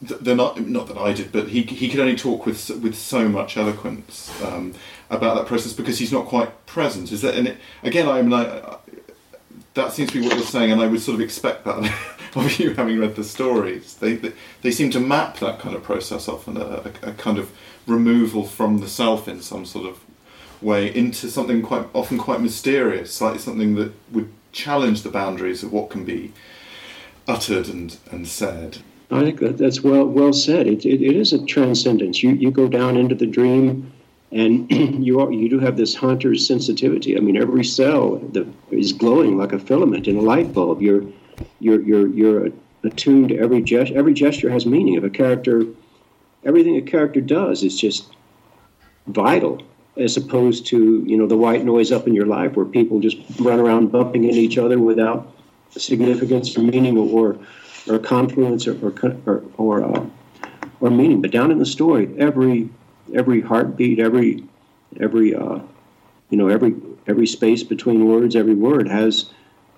not 0.00 0.60
not 0.60 0.88
that 0.88 0.96
I 0.96 1.12
did, 1.12 1.32
but 1.32 1.48
he 1.48 1.62
he 1.62 1.88
could 1.88 2.00
only 2.00 2.16
talk 2.16 2.46
with 2.46 2.70
with 2.70 2.94
so 2.94 3.28
much 3.28 3.56
eloquence 3.56 4.30
um, 4.42 4.74
about 5.10 5.36
that 5.36 5.46
process 5.46 5.72
because 5.72 5.98
he's 5.98 6.12
not 6.12 6.26
quite 6.26 6.66
present. 6.66 7.10
Is 7.12 7.22
that 7.22 7.34
and 7.34 7.48
it, 7.48 7.58
again? 7.82 8.08
I 8.08 8.22
mean, 8.22 8.32
I, 8.32 8.76
that 9.74 9.92
seems 9.92 10.10
to 10.10 10.20
be 10.20 10.26
what 10.26 10.36
you're 10.36 10.44
saying, 10.44 10.72
and 10.72 10.80
I 10.80 10.86
would 10.86 11.00
sort 11.00 11.16
of 11.16 11.20
expect 11.20 11.64
that 11.64 11.92
of 12.34 12.58
you 12.58 12.74
having 12.74 12.98
read 12.98 13.16
the 13.16 13.24
stories. 13.24 13.94
They, 13.94 14.14
they, 14.14 14.32
they 14.62 14.70
seem 14.70 14.90
to 14.90 15.00
map 15.00 15.38
that 15.38 15.58
kind 15.58 15.74
of 15.74 15.82
process 15.82 16.28
often, 16.28 16.56
a, 16.56 16.60
a, 16.60 16.92
a 17.02 17.12
kind 17.12 17.38
of 17.38 17.50
removal 17.86 18.44
from 18.44 18.78
the 18.78 18.88
self 18.88 19.28
in 19.28 19.40
some 19.40 19.64
sort 19.64 19.86
of 19.86 20.00
way 20.60 20.92
into 20.94 21.30
something 21.30 21.62
quite 21.62 21.86
often 21.94 22.18
quite 22.18 22.40
mysterious, 22.40 23.20
like 23.20 23.40
something 23.40 23.74
that 23.76 23.92
would 24.12 24.30
challenge 24.52 25.02
the 25.02 25.10
boundaries 25.10 25.62
of 25.62 25.72
what 25.72 25.90
can 25.90 26.04
be 26.04 26.32
uttered 27.26 27.68
and, 27.68 27.96
and 28.10 28.26
said. 28.26 28.78
I 29.10 29.22
think 29.22 29.40
that 29.40 29.56
that's 29.56 29.82
well 29.82 30.04
well 30.04 30.32
said. 30.32 30.66
It, 30.66 30.84
it, 30.84 31.02
it 31.02 31.16
is 31.16 31.32
a 31.32 31.44
transcendence. 31.44 32.22
You 32.22 32.30
you 32.30 32.50
go 32.50 32.68
down 32.68 32.96
into 32.96 33.14
the 33.14 33.26
dream, 33.26 33.90
and 34.32 34.70
you 35.04 35.20
are 35.20 35.32
you 35.32 35.48
do 35.48 35.58
have 35.58 35.76
this 35.76 35.94
hunter's 35.94 36.46
sensitivity. 36.46 37.16
I 37.16 37.20
mean, 37.20 37.36
every 37.36 37.64
cell 37.64 38.16
the, 38.16 38.46
is 38.70 38.92
glowing 38.92 39.38
like 39.38 39.52
a 39.52 39.58
filament 39.58 40.08
in 40.08 40.16
a 40.16 40.20
light 40.20 40.52
bulb. 40.52 40.82
You're 40.82 41.04
you're 41.58 41.80
you're 41.80 42.08
you're 42.08 42.48
attuned 42.84 43.30
to 43.30 43.38
every 43.38 43.62
gesture. 43.62 43.96
Every 43.96 44.12
gesture 44.12 44.50
has 44.50 44.66
meaning. 44.66 44.94
If 44.94 45.04
a 45.04 45.10
character, 45.10 45.64
everything 46.44 46.76
a 46.76 46.82
character 46.82 47.22
does 47.22 47.62
is 47.62 47.80
just 47.80 48.12
vital, 49.06 49.62
as 49.96 50.18
opposed 50.18 50.66
to 50.66 51.02
you 51.06 51.16
know 51.16 51.26
the 51.26 51.36
white 51.36 51.64
noise 51.64 51.92
up 51.92 52.06
in 52.06 52.14
your 52.14 52.26
life 52.26 52.56
where 52.56 52.66
people 52.66 53.00
just 53.00 53.16
run 53.40 53.58
around 53.58 53.90
bumping 53.90 54.24
into 54.24 54.38
each 54.38 54.58
other 54.58 54.78
without 54.78 55.34
significance 55.70 56.56
or 56.56 56.60
meaning 56.60 56.98
or 56.98 57.38
or 57.88 57.98
confluence 57.98 58.66
or 58.66 58.76
or 59.26 59.44
or, 59.56 59.84
uh, 59.84 60.06
or 60.80 60.90
meaning. 60.90 61.20
But 61.20 61.30
down 61.30 61.50
in 61.50 61.58
the 61.58 61.66
story, 61.66 62.08
every 62.18 62.70
every 63.14 63.40
heartbeat, 63.40 63.98
every 63.98 64.44
every 65.00 65.34
uh, 65.34 65.60
you 66.30 66.38
know 66.38 66.48
every 66.48 66.74
every 67.06 67.26
space 67.26 67.62
between 67.62 68.06
words, 68.06 68.36
every 68.36 68.54
word 68.54 68.88
has 68.88 69.30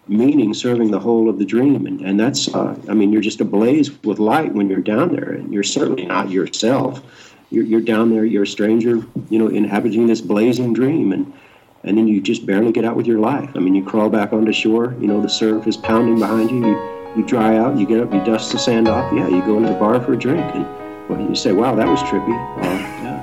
meaning 0.09 0.52
serving 0.52 0.90
the 0.90 0.99
whole 0.99 1.28
of 1.28 1.38
the 1.38 1.45
dream. 1.45 1.87
And, 1.87 2.00
and 2.00 2.19
that's 2.19 2.52
uh, 2.52 2.76
i 2.88 2.95
mean 2.95 3.12
you're 3.12 3.23
just 3.23 3.40
ablaze 3.40 3.90
with 4.02 4.19
light 4.19 4.52
when 4.52 4.69
you're 4.69 4.80
down 4.80 5.14
there. 5.14 5.30
And 5.33 5.52
you're 5.52 5.62
certainly 5.62 6.04
not 6.04 6.30
yourself. 6.30 7.02
You're, 7.50 7.64
you're 7.64 7.80
down 7.80 8.11
there 8.11 8.25
you're 8.25 8.45
a 8.45 8.47
stranger 8.47 9.04
you 9.28 9.38
know 9.38 9.49
inhabiting 9.49 10.07
this 10.07 10.21
blazing 10.21 10.73
dream. 10.73 11.12
And 11.12 11.33
and 11.83 11.97
then 11.97 12.07
you 12.09 12.21
just 12.21 12.45
barely 12.45 12.73
get 12.73 12.85
out 12.85 12.97
with 12.97 13.07
your 13.07 13.21
life. 13.21 13.50
I 13.54 13.61
mean 13.61 13.75
you 13.75 13.85
crawl 13.85 14.11
back 14.11 14.33
onto 14.33 14.52
shore 14.52 14.97
you 15.00 15.07
know 15.07 15.21
the 15.21 15.28
surf 15.28 15.66
is 15.66 15.76
pounding 15.76 16.19
behind 16.19 16.50
you, 16.50 16.66
you 16.66 17.00
you 17.16 17.24
dry 17.24 17.56
out, 17.56 17.76
you 17.76 17.86
get 17.86 18.00
up, 18.00 18.12
you 18.12 18.22
dust 18.24 18.52
the 18.52 18.58
sand 18.58 18.88
off. 18.88 19.12
Yeah, 19.12 19.28
you 19.28 19.40
go 19.42 19.56
into 19.56 19.72
the 19.72 19.78
bar 19.78 20.00
for 20.00 20.12
a 20.12 20.16
drink, 20.16 20.44
and 20.54 20.66
well, 21.08 21.20
you 21.20 21.34
say, 21.34 21.52
"Wow, 21.52 21.74
that 21.74 21.86
was 21.86 22.00
trippy." 22.00 22.34
Uh, 22.58 22.62
yeah. 23.02 23.20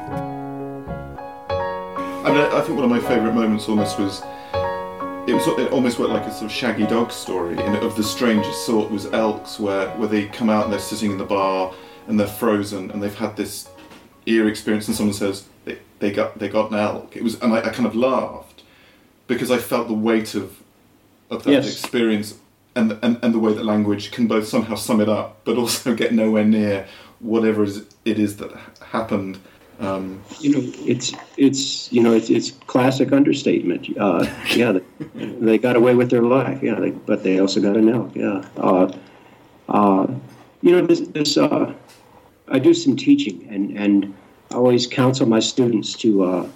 I 2.26 2.32
mean, 2.32 2.42
I 2.42 2.62
think 2.62 2.76
one 2.76 2.84
of 2.84 2.90
my 2.90 3.00
favourite 3.00 3.34
moments 3.34 3.70
almost 3.70 3.98
was 3.98 4.22
it 5.28 5.34
was 5.34 5.48
it 5.48 5.72
almost 5.72 6.00
worked 6.00 6.14
like 6.14 6.26
a 6.26 6.32
sort 6.32 6.46
of 6.46 6.52
shaggy 6.52 6.86
dog 6.88 7.12
story 7.12 7.58
and 7.58 7.76
of 7.78 7.96
the 7.98 8.04
strangest 8.04 8.66
sort 8.66 8.90
was 8.90 9.06
elks 9.08 9.60
where 9.60 9.90
where 9.98 10.08
they 10.08 10.26
come 10.28 10.50
out 10.50 10.64
and 10.64 10.74
they're 10.74 10.80
sitting 10.80 11.12
in 11.12 11.18
the 11.18 11.26
bar 11.26 11.74
and 12.08 12.18
they're 12.18 12.28
frozen 12.28 12.90
and 12.92 13.04
they've 13.04 13.16
had 13.16 13.36
this 13.36 13.70
ear 14.26 14.48
experience 14.48 14.88
and 14.88 14.96
someone 14.96 15.14
says 15.14 15.46
they, 15.66 15.78
they 16.00 16.12
got 16.12 16.40
they 16.40 16.48
got 16.48 16.72
an 16.72 16.78
elk 16.78 17.16
it 17.16 17.24
was 17.24 17.40
and 17.42 17.54
I, 17.54 17.60
I 17.60 17.70
kind 17.70 17.86
of 17.86 17.94
laughed 17.94 18.64
because 19.28 19.52
I 19.52 19.58
felt 19.58 19.90
the 19.90 19.94
weight 19.94 20.34
of 20.34 20.64
of 21.30 21.44
that 21.44 21.52
yes. 21.52 21.70
experience 21.70 22.40
and, 22.78 22.98
and, 23.02 23.20
and 23.24 23.34
the 23.34 23.40
way 23.40 23.54
that 23.54 23.66
language 23.66 24.12
can 24.12 24.28
both 24.28 24.48
somehow 24.48 24.76
sum 24.76 25.02
it 25.02 25.10
up, 25.10 25.42
but 25.44 25.58
also 25.58 25.96
get 26.04 26.14
nowhere 26.14 26.46
near 26.46 26.88
whatever 27.20 27.64
it 27.64 28.20
is 28.20 28.38
that 28.38 28.52
happened. 28.82 29.40
Um, 29.80 30.24
you 30.40 30.52
know, 30.54 30.74
it's 30.88 31.14
it's 31.38 31.92
you 31.92 32.02
know 32.02 32.14
it's 32.14 32.32
it's 32.32 32.52
classic 32.66 33.12
understatement. 33.12 33.96
Uh, 33.98 34.26
yeah, 34.56 34.72
they, 34.72 35.26
they, 35.26 35.58
got 35.60 35.76
away 35.76 35.94
with 35.94 36.10
their 36.10 36.24
life. 36.24 36.64
Yeah, 36.64 36.80
they, 36.80 36.90
but 36.90 37.24
they 37.24 37.40
also 37.40 37.62
got 37.62 37.78
an 37.78 37.90
elk. 37.90 38.16
Yeah, 38.16 38.44
uh, 38.58 38.92
uh, 39.70 40.08
you 40.62 40.72
know 40.72 40.86
this 40.86 41.02
this 41.02 41.38
uh, 41.38 41.74
I 42.48 42.58
do 42.58 42.74
some 42.74 42.96
teaching 42.96 43.48
and 43.52 43.78
and 43.78 44.16
I 44.50 44.56
always 44.56 44.88
counsel 44.88 45.28
my 45.28 45.40
students 45.40 45.94
to 45.98 46.24
uh, 46.24 46.50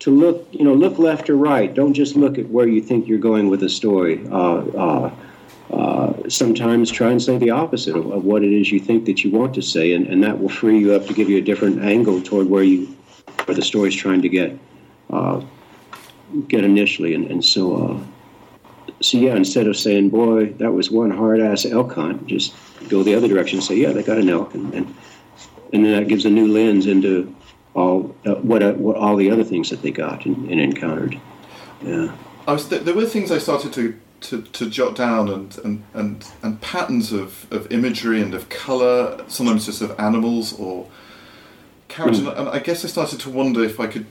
to 0.00 0.10
look 0.10 0.46
you 0.52 0.64
know 0.64 0.74
look 0.74 0.98
left 0.98 1.30
or 1.30 1.36
right. 1.36 1.72
Don't 1.72 1.94
just 1.94 2.14
look 2.14 2.36
at 2.36 2.50
where 2.50 2.68
you 2.68 2.82
think 2.82 3.08
you're 3.08 3.18
going 3.18 3.48
with 3.48 3.62
a 3.62 3.70
story. 3.70 4.18
Uh, 5.72 6.28
sometimes 6.28 6.90
try 6.90 7.10
and 7.10 7.22
say 7.22 7.38
the 7.38 7.50
opposite 7.50 7.96
of, 7.96 8.10
of, 8.10 8.24
what 8.24 8.42
it 8.42 8.52
is 8.52 8.72
you 8.72 8.80
think 8.80 9.04
that 9.04 9.22
you 9.22 9.30
want 9.30 9.54
to 9.54 9.62
say, 9.62 9.92
and, 9.92 10.06
and 10.08 10.22
that 10.22 10.40
will 10.40 10.48
free 10.48 10.78
you 10.78 10.92
up 10.94 11.06
to 11.06 11.14
give 11.14 11.30
you 11.30 11.38
a 11.38 11.40
different 11.40 11.80
angle 11.80 12.20
toward 12.20 12.48
where 12.48 12.64
you 12.64 12.86
where 13.44 13.54
the 13.54 13.62
story's 13.62 13.94
trying 13.94 14.20
to 14.20 14.28
get 14.28 14.58
uh, 15.10 15.40
get 16.48 16.64
initially. 16.64 17.14
And, 17.14 17.30
and 17.30 17.44
so, 17.44 17.76
uh, 17.76 18.92
so 19.00 19.18
yeah, 19.18 19.36
instead 19.36 19.68
of 19.68 19.76
saying, 19.76 20.10
"Boy, 20.10 20.46
that 20.54 20.72
was 20.72 20.90
one 20.90 21.12
hard 21.12 21.40
ass 21.40 21.64
elk 21.64 21.92
hunt," 21.92 22.26
just 22.26 22.52
go 22.88 23.04
the 23.04 23.14
other 23.14 23.28
direction 23.28 23.58
and 23.58 23.64
say, 23.64 23.76
"Yeah, 23.76 23.92
they 23.92 24.02
got 24.02 24.18
an 24.18 24.28
elk," 24.28 24.54
and 24.54 24.74
and, 24.74 24.94
and 25.72 25.84
then 25.84 25.92
that 25.92 26.08
gives 26.08 26.24
a 26.24 26.30
new 26.30 26.48
lens 26.48 26.86
into 26.86 27.32
all 27.74 28.14
uh, 28.26 28.34
what 28.36 28.62
uh, 28.62 28.72
what 28.72 28.96
all 28.96 29.14
the 29.14 29.30
other 29.30 29.44
things 29.44 29.70
that 29.70 29.82
they 29.82 29.92
got 29.92 30.26
and, 30.26 30.50
and 30.50 30.60
encountered. 30.60 31.20
Yeah. 31.82 32.12
I 32.46 32.52
was 32.52 32.68
th- 32.68 32.82
there 32.82 32.94
were 32.94 33.06
things 33.06 33.30
I 33.30 33.38
started 33.38 33.72
to 33.74 33.98
to, 34.20 34.42
to 34.42 34.68
jot 34.68 34.94
down 34.94 35.28
and, 35.28 35.58
and, 35.58 35.84
and, 35.94 36.30
and 36.42 36.60
patterns 36.60 37.12
of, 37.12 37.50
of 37.52 37.70
imagery 37.72 38.20
and 38.20 38.34
of 38.34 38.48
colour, 38.48 39.24
sometimes 39.28 39.66
just 39.66 39.82
of 39.82 39.98
animals 39.98 40.58
or 40.58 40.88
characters. 41.88 42.20
Mm. 42.20 42.38
And 42.38 42.48
I 42.48 42.58
guess 42.58 42.84
I 42.84 42.88
started 42.88 43.20
to 43.20 43.30
wonder 43.30 43.64
if 43.64 43.80
I 43.80 43.86
could 43.86 44.06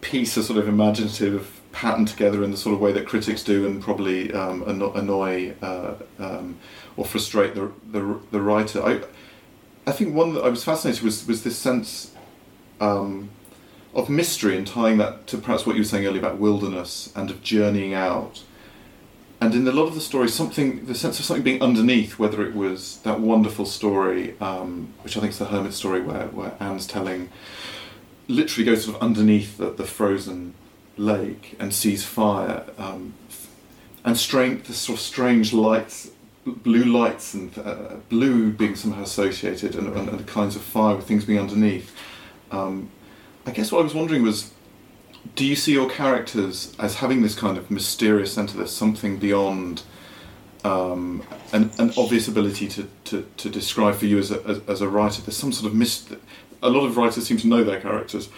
piece 0.00 0.36
a 0.36 0.42
sort 0.42 0.58
of 0.58 0.68
imaginative 0.68 1.60
pattern 1.72 2.06
together 2.06 2.42
in 2.42 2.50
the 2.50 2.56
sort 2.56 2.74
of 2.74 2.80
way 2.80 2.92
that 2.92 3.06
critics 3.06 3.42
do 3.42 3.66
and 3.66 3.80
probably 3.82 4.32
um, 4.32 4.62
annoy 4.66 5.54
uh, 5.62 5.94
um, 6.18 6.58
or 6.96 7.04
frustrate 7.04 7.54
the, 7.54 7.70
the, 7.90 8.20
the 8.30 8.40
writer. 8.40 8.82
I, 8.82 9.02
I 9.86 9.92
think 9.92 10.14
one 10.14 10.34
that 10.34 10.42
I 10.42 10.48
was 10.48 10.64
fascinated 10.64 11.02
was, 11.02 11.26
was 11.26 11.44
this 11.44 11.56
sense 11.56 12.12
um, 12.80 13.30
of 13.94 14.08
mystery 14.08 14.56
and 14.56 14.66
tying 14.66 14.98
that 14.98 15.26
to 15.28 15.38
perhaps 15.38 15.66
what 15.66 15.76
you 15.76 15.80
were 15.80 15.86
saying 15.86 16.06
earlier 16.06 16.20
about 16.20 16.38
wilderness 16.38 17.12
and 17.14 17.30
of 17.30 17.42
journeying 17.42 17.94
out 17.94 18.42
and 19.40 19.54
in 19.54 19.68
a 19.68 19.72
lot 19.72 19.86
of 19.86 19.94
the 19.94 20.00
stories, 20.00 20.34
something 20.34 20.86
the 20.86 20.94
sense 20.94 21.18
of 21.20 21.24
something 21.24 21.44
being 21.44 21.62
underneath, 21.62 22.18
whether 22.18 22.44
it 22.44 22.54
was 22.54 22.98
that 22.98 23.20
wonderful 23.20 23.66
story, 23.66 24.34
um, 24.40 24.92
which 25.02 25.16
I 25.16 25.20
think 25.20 25.30
is 25.30 25.38
the 25.38 25.46
hermit 25.46 25.74
story, 25.74 26.00
where 26.00 26.26
where 26.28 26.54
Anne's 26.58 26.86
telling, 26.86 27.28
literally 28.26 28.64
goes 28.64 28.84
sort 28.84 28.96
of 28.96 29.02
underneath 29.02 29.56
the, 29.56 29.70
the 29.70 29.84
frozen 29.84 30.54
lake 30.96 31.56
and 31.60 31.72
sees 31.72 32.04
fire, 32.04 32.64
um, 32.78 33.14
and 34.04 34.16
strange, 34.16 34.66
the 34.66 34.74
sort 34.74 34.98
of 34.98 35.04
strange 35.04 35.52
lights, 35.52 36.10
blue 36.44 36.84
lights, 36.84 37.34
and 37.34 37.56
uh, 37.58 37.94
blue 38.08 38.50
being 38.50 38.74
somehow 38.74 39.02
associated, 39.02 39.76
and, 39.76 39.94
and, 39.96 40.08
and, 40.08 40.26
kinds 40.26 40.56
of 40.56 40.62
fire 40.62 40.96
with 40.96 41.06
things 41.06 41.24
being 41.24 41.38
underneath. 41.38 41.94
Um, 42.50 42.90
I 43.46 43.52
guess 43.52 43.70
what 43.70 43.80
I 43.80 43.84
was 43.84 43.94
wondering 43.94 44.22
was 44.22 44.52
do 45.34 45.44
you 45.44 45.56
see 45.56 45.72
your 45.72 45.88
characters 45.88 46.74
as 46.78 46.96
having 46.96 47.22
this 47.22 47.34
kind 47.34 47.58
of 47.58 47.70
mysterious 47.70 48.36
of 48.36 48.54
there's 48.54 48.72
something 48.72 49.18
beyond 49.18 49.82
um, 50.64 51.22
an, 51.52 51.70
an 51.78 51.92
obvious 51.96 52.28
ability 52.28 52.68
to, 52.68 52.88
to, 53.04 53.26
to 53.36 53.48
describe 53.48 53.94
for 53.94 54.06
you 54.06 54.18
as 54.18 54.30
a, 54.30 54.44
as, 54.46 54.60
as 54.68 54.80
a 54.80 54.88
writer? 54.88 55.22
There's 55.22 55.36
some 55.36 55.52
sort 55.52 55.70
of 55.70 55.76
myst- 55.76 56.16
a 56.62 56.68
lot 56.68 56.84
of 56.84 56.96
writers 56.96 57.26
seem 57.26 57.36
to 57.38 57.46
know 57.46 57.62
their 57.62 57.80
characters. 57.80 58.28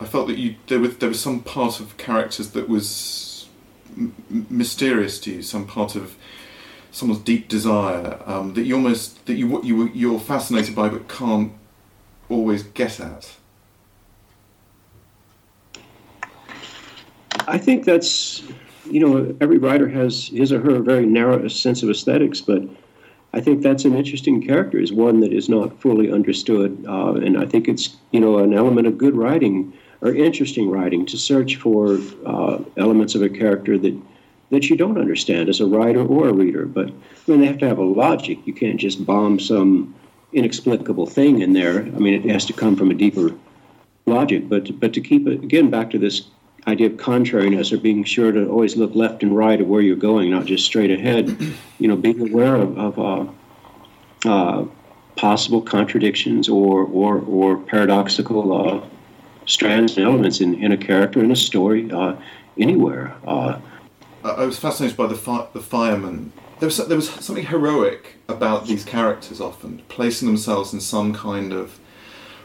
I 0.00 0.06
felt 0.06 0.26
that 0.26 0.38
you 0.38 0.56
there 0.66 0.80
was 0.80 0.96
there 0.96 1.08
was 1.08 1.20
some 1.20 1.40
part 1.40 1.78
of 1.78 1.96
characters 1.96 2.50
that 2.50 2.68
was 2.68 3.48
m- 3.96 4.14
mysterious 4.50 5.20
to 5.20 5.34
you, 5.34 5.42
some 5.42 5.66
part 5.66 5.94
of 5.94 6.16
someone's 6.90 7.22
deep 7.22 7.48
desire 7.48 8.18
um, 8.26 8.54
that 8.54 8.62
you 8.62 8.74
almost 8.74 9.24
that 9.26 9.34
you 9.34 9.62
you 9.62 9.88
you're 9.94 10.18
fascinated 10.18 10.74
by 10.74 10.88
but 10.88 11.08
can't 11.08 11.52
always 12.28 12.64
get 12.64 12.98
at. 12.98 13.36
I 17.46 17.58
think 17.58 17.84
that's, 17.84 18.42
you 18.90 19.00
know, 19.00 19.36
every 19.40 19.58
writer 19.58 19.88
has 19.88 20.28
his 20.28 20.52
or 20.52 20.60
her 20.60 20.80
very 20.80 21.06
narrow 21.06 21.46
sense 21.48 21.82
of 21.82 21.90
aesthetics, 21.90 22.40
but 22.40 22.62
I 23.32 23.40
think 23.40 23.62
that's 23.62 23.84
an 23.84 23.94
interesting 23.94 24.40
character, 24.46 24.78
is 24.78 24.92
one 24.92 25.20
that 25.20 25.32
is 25.32 25.48
not 25.48 25.80
fully 25.80 26.10
understood. 26.10 26.84
Uh, 26.86 27.14
and 27.14 27.36
I 27.36 27.46
think 27.46 27.68
it's, 27.68 27.96
you 28.12 28.20
know, 28.20 28.38
an 28.38 28.54
element 28.54 28.86
of 28.86 28.96
good 28.96 29.16
writing 29.16 29.72
or 30.00 30.14
interesting 30.14 30.70
writing 30.70 31.06
to 31.06 31.16
search 31.16 31.56
for 31.56 31.98
uh, 32.24 32.58
elements 32.76 33.14
of 33.14 33.22
a 33.22 33.28
character 33.28 33.78
that 33.78 34.00
that 34.50 34.70
you 34.70 34.76
don't 34.76 34.98
understand 34.98 35.48
as 35.48 35.60
a 35.60 35.66
writer 35.66 36.04
or 36.04 36.28
a 36.28 36.32
reader. 36.32 36.66
But 36.66 36.90
I 36.90 36.92
mean, 37.26 37.40
they 37.40 37.46
have 37.46 37.58
to 37.58 37.66
have 37.66 37.78
a 37.78 37.84
logic. 37.84 38.38
You 38.44 38.52
can't 38.52 38.78
just 38.78 39.04
bomb 39.04 39.40
some 39.40 39.94
inexplicable 40.32 41.06
thing 41.06 41.40
in 41.40 41.54
there. 41.54 41.80
I 41.80 41.98
mean, 41.98 42.14
it 42.14 42.30
has 42.30 42.44
to 42.46 42.52
come 42.52 42.76
from 42.76 42.90
a 42.90 42.94
deeper 42.94 43.34
logic. 44.06 44.48
But 44.48 44.78
but 44.78 44.92
to 44.92 45.00
keep 45.00 45.26
it 45.26 45.42
again 45.42 45.70
back 45.70 45.90
to 45.90 45.98
this 45.98 46.28
idea 46.66 46.86
of 46.86 46.96
contrariness 46.96 47.72
or 47.72 47.78
being 47.78 48.04
sure 48.04 48.32
to 48.32 48.48
always 48.48 48.76
look 48.76 48.94
left 48.94 49.22
and 49.22 49.36
right 49.36 49.60
of 49.60 49.66
where 49.66 49.82
you're 49.82 49.96
going, 49.96 50.30
not 50.30 50.46
just 50.46 50.64
straight 50.64 50.90
ahead. 50.90 51.36
You 51.80 51.88
know, 51.88 51.96
being 51.96 52.30
aware 52.30 52.54
of, 52.54 52.78
of 52.78 52.98
uh, 52.98 54.28
uh, 54.30 54.64
possible 55.16 55.60
contradictions 55.60 56.48
or 56.48 56.84
or, 56.84 57.18
or 57.18 57.58
paradoxical 57.58 58.52
uh, 58.52 58.86
strands 59.44 59.96
and 59.98 60.06
elements 60.06 60.40
in, 60.40 60.54
in 60.62 60.72
a 60.72 60.76
character 60.76 61.22
in 61.22 61.30
a 61.30 61.36
story 61.36 61.90
uh, 61.90 62.16
anywhere. 62.58 63.14
Uh, 63.26 63.58
I 64.22 64.44
was 64.44 64.58
fascinated 64.58 64.96
by 64.96 65.08
the 65.08 65.16
fi- 65.16 65.48
the 65.52 65.60
fireman. 65.60 66.32
There 66.60 66.68
was 66.68 66.78
there 66.78 66.96
was 66.96 67.10
something 67.10 67.44
heroic 67.46 68.16
about 68.28 68.66
these 68.66 68.84
characters 68.84 69.40
often 69.40 69.82
placing 69.88 70.26
themselves 70.26 70.72
in 70.72 70.80
some 70.80 71.12
kind 71.12 71.52
of 71.52 71.78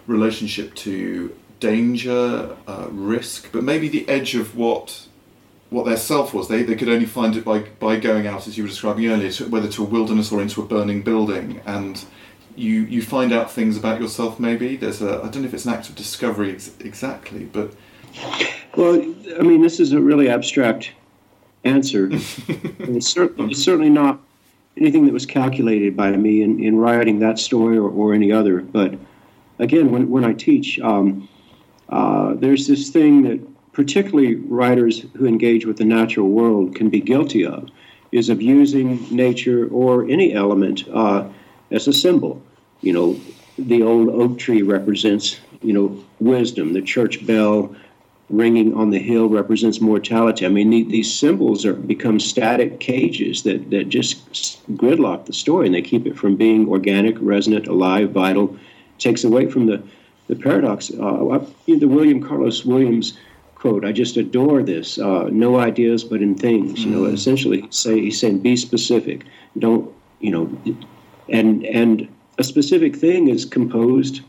relationship 0.07 0.75
to 0.75 1.33
danger, 1.59 2.55
uh, 2.67 2.87
risk, 2.91 3.51
but 3.51 3.63
maybe 3.63 3.87
the 3.87 4.07
edge 4.09 4.35
of 4.35 4.55
what 4.55 5.07
what 5.69 5.85
their 5.85 5.97
self 5.97 6.33
was. 6.33 6.47
They, 6.47 6.63
they 6.63 6.75
could 6.75 6.89
only 6.89 7.05
find 7.05 7.35
it 7.35 7.45
by, 7.45 7.59
by 7.59 7.99
going 7.99 8.25
out, 8.25 8.47
as 8.47 8.57
you 8.57 8.63
were 8.63 8.69
describing 8.69 9.07
earlier, 9.07 9.29
to, 9.33 9.47
whether 9.49 9.67
to 9.67 9.83
a 9.83 9.85
wilderness 9.85 10.31
or 10.31 10.41
into 10.41 10.63
a 10.63 10.65
burning 10.65 11.03
building. 11.03 11.61
And 11.63 12.03
you 12.55 12.81
you 12.81 13.01
find 13.01 13.31
out 13.31 13.51
things 13.51 13.77
about 13.77 14.01
yourself. 14.01 14.39
Maybe 14.39 14.75
there's 14.75 15.01
a 15.01 15.19
I 15.19 15.29
don't 15.29 15.43
know 15.43 15.47
if 15.47 15.53
it's 15.53 15.65
an 15.65 15.73
act 15.73 15.89
of 15.89 15.95
discovery 15.95 16.51
ex- 16.51 16.71
exactly, 16.79 17.45
but 17.45 17.73
well, 18.75 18.95
I 19.39 19.43
mean, 19.43 19.61
this 19.61 19.79
is 19.79 19.91
a 19.91 20.01
really 20.01 20.29
abstract 20.29 20.91
answer. 21.63 22.09
it's, 22.11 23.07
certainly, 23.07 23.51
it's 23.51 23.63
certainly 23.63 23.89
not 23.89 24.19
anything 24.77 25.05
that 25.05 25.13
was 25.13 25.25
calculated 25.25 25.95
by 25.95 26.11
me 26.11 26.41
in, 26.41 26.63
in 26.63 26.77
writing 26.77 27.19
that 27.19 27.39
story 27.39 27.77
or, 27.77 27.89
or 27.89 28.13
any 28.13 28.31
other. 28.31 28.61
But 28.61 28.95
again, 29.59 29.91
when, 29.91 30.09
when 30.09 30.23
I 30.23 30.33
teach, 30.33 30.79
um, 30.79 31.28
uh, 31.89 32.34
there's 32.36 32.67
this 32.67 32.89
thing 32.89 33.24
that 33.24 33.39
particularly 33.74 34.36
writers 34.36 35.05
who 35.15 35.25
engage 35.25 35.65
with 35.65 35.77
the 35.77 35.86
natural 35.86 36.29
world 36.29 36.75
can 36.75 36.89
be 36.89 37.00
guilty 37.00 37.46
of, 37.46 37.69
is 38.12 38.29
of 38.29 38.41
using 38.41 39.05
nature 39.15 39.67
or 39.69 40.03
any 40.10 40.34
element 40.34 40.84
uh, 40.93 41.27
as 41.72 41.88
a 41.88 41.93
symbol. 41.93 42.41
You 42.81 42.93
know, 42.93 43.19
the 43.58 43.84
old 43.84 44.10
oak 44.10 44.38
tree 44.39 44.62
represents, 44.62 45.39
you 45.62 45.74
know, 45.74 46.03
wisdom. 46.19 46.74
The 46.74 46.81
church 46.81 47.25
bell 47.25 47.75
ringing 48.29 48.74
on 48.75 48.91
the 48.91 49.00
hill 49.00 49.27
represents 49.27 49.81
mortality. 49.81 50.46
I 50.46 50.50
mean, 50.50 50.69
these 50.69 51.12
symbols 51.12 51.65
are 51.65 51.74
become 51.74 52.19
static 52.19 52.79
cages 52.79 53.43
that, 53.43 53.69
that 53.72 53.89
just 53.89 54.65
gridlock 54.75 55.25
the 55.25 55.34
story, 55.34 55.65
and 55.65 55.75
they 55.75 55.81
keep 55.81 56.05
it 56.05 56.17
from 56.17 56.36
being 56.36 56.67
organic, 56.69 57.17
resonant, 57.19 57.67
alive, 57.67 58.12
vital. 58.12 58.55
takes 59.00 59.24
away 59.24 59.50
from 59.50 59.65
the 59.65 59.81
the 60.29 60.36
paradox. 60.36 60.89
Uh, 60.91 61.43
the 61.67 61.88
William 61.88 62.24
Carlos 62.24 62.63
Williams 62.63 63.17
quote, 63.55 63.83
I 63.83 63.91
just 63.91 64.15
adore 64.15 64.63
this. 64.63 64.98
Uh, 64.98 65.27
no 65.31 65.59
ideas, 65.59 66.05
but 66.05 66.21
in 66.21 66.33
things. 66.33 66.86
You 66.86 66.91
know, 66.91 67.01
mm. 67.01 67.13
essentially, 67.13 67.67
say 67.71 68.00
he's 68.00 68.19
saying, 68.19 68.39
be 68.39 68.55
specific. 68.55 69.25
Don't 69.57 69.91
you 70.21 70.31
know? 70.31 70.75
And 71.27 71.65
and 71.65 72.07
a 72.38 72.43
specific 72.43 72.95
thing 72.95 73.27
is 73.27 73.43
composed 73.43 74.21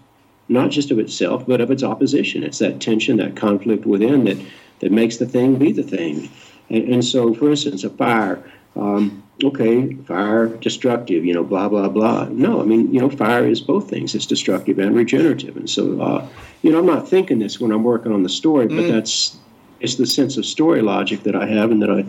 not 0.49 0.71
just 0.71 0.90
of 0.90 0.99
itself, 0.99 1.47
but 1.47 1.61
of 1.61 1.71
its 1.71 1.85
opposition. 1.85 2.42
It's 2.42 2.59
that 2.59 2.80
tension, 2.80 3.19
that 3.19 3.37
conflict 3.37 3.87
within 3.87 4.25
that 4.25 4.38
that 4.80 4.90
makes 4.90 5.19
the 5.19 5.26
thing 5.26 5.57
be 5.57 5.71
the 5.71 5.85
thing. 5.85 6.28
And, 6.69 6.95
and 6.95 7.04
so, 7.04 7.33
for 7.35 7.50
instance, 7.50 7.85
a 7.85 7.90
fire. 7.90 8.42
Um, 8.75 9.19
okay, 9.44 9.94
fire 9.94 10.47
destructive, 10.47 11.25
you 11.25 11.35
know, 11.35 11.44
blah 11.44 11.68
blah 11.68 11.88
blah. 11.88 12.25
No, 12.30 12.61
I 12.61 12.64
mean, 12.64 12.92
you 12.92 13.00
know, 13.00 13.11
fire 13.11 13.47
is 13.47 13.61
both 13.61 13.88
things. 13.88 14.14
It's 14.14 14.26
destructive 14.26 14.78
and 14.78 14.94
regenerative. 14.94 15.56
And 15.56 15.68
so, 15.68 16.00
uh, 16.00 16.28
you 16.62 16.70
know, 16.70 16.78
I'm 16.78 16.87
not 16.87 17.09
thinking 17.09 17.38
this 17.38 17.61
when 17.61 17.73
I'm 17.73 17.85
working 17.85 18.12
on 18.12 18.23
the 18.23 18.28
story, 18.28 18.66
but 18.66 18.85
mm. 18.85 18.92
that's 18.92 19.37
it's 19.80 19.97
the 19.97 20.06
sense 20.06 20.37
of 20.37 20.44
story 20.44 20.82
logic 20.82 21.23
that 21.23 21.35
I 21.35 21.47
have 21.47 21.70
and 21.70 21.82
that 21.82 21.90
I 21.90 22.04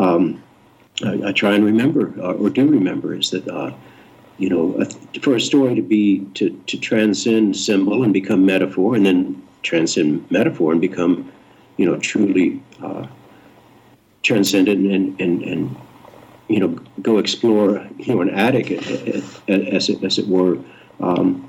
um, 0.00 0.42
I, 1.04 1.28
I, 1.28 1.32
try 1.32 1.54
and 1.54 1.64
remember 1.64 2.12
uh, 2.20 2.32
or 2.32 2.50
do 2.50 2.66
remember 2.66 3.14
is 3.14 3.30
that 3.30 3.48
uh, 3.48 3.72
you 4.38 4.48
know, 4.48 4.80
a, 4.80 5.20
for 5.20 5.34
a 5.34 5.40
story 5.40 5.74
to 5.74 5.82
be 5.82 6.20
to, 6.34 6.50
to 6.66 6.78
transcend 6.78 7.56
symbol 7.56 8.04
and 8.04 8.12
become 8.12 8.46
metaphor, 8.46 8.94
and 8.94 9.04
then 9.04 9.42
transcend 9.62 10.30
metaphor 10.30 10.72
and 10.72 10.80
become, 10.80 11.30
you 11.76 11.84
know, 11.84 11.98
truly 11.98 12.62
uh, 12.82 13.06
transcendent 14.22 14.86
and, 14.86 15.20
and, 15.20 15.42
and 15.42 15.76
you 16.48 16.60
know 16.60 16.68
go 17.02 17.18
explore 17.18 17.86
you 17.98 18.14
know 18.14 18.20
an 18.22 18.30
attic 18.30 18.70
eh, 18.70 18.80
eh, 18.88 19.20
eh, 19.48 19.52
as 19.76 19.88
it, 19.88 20.02
as 20.02 20.18
it 20.18 20.26
were. 20.26 20.58
Um, 21.00 21.44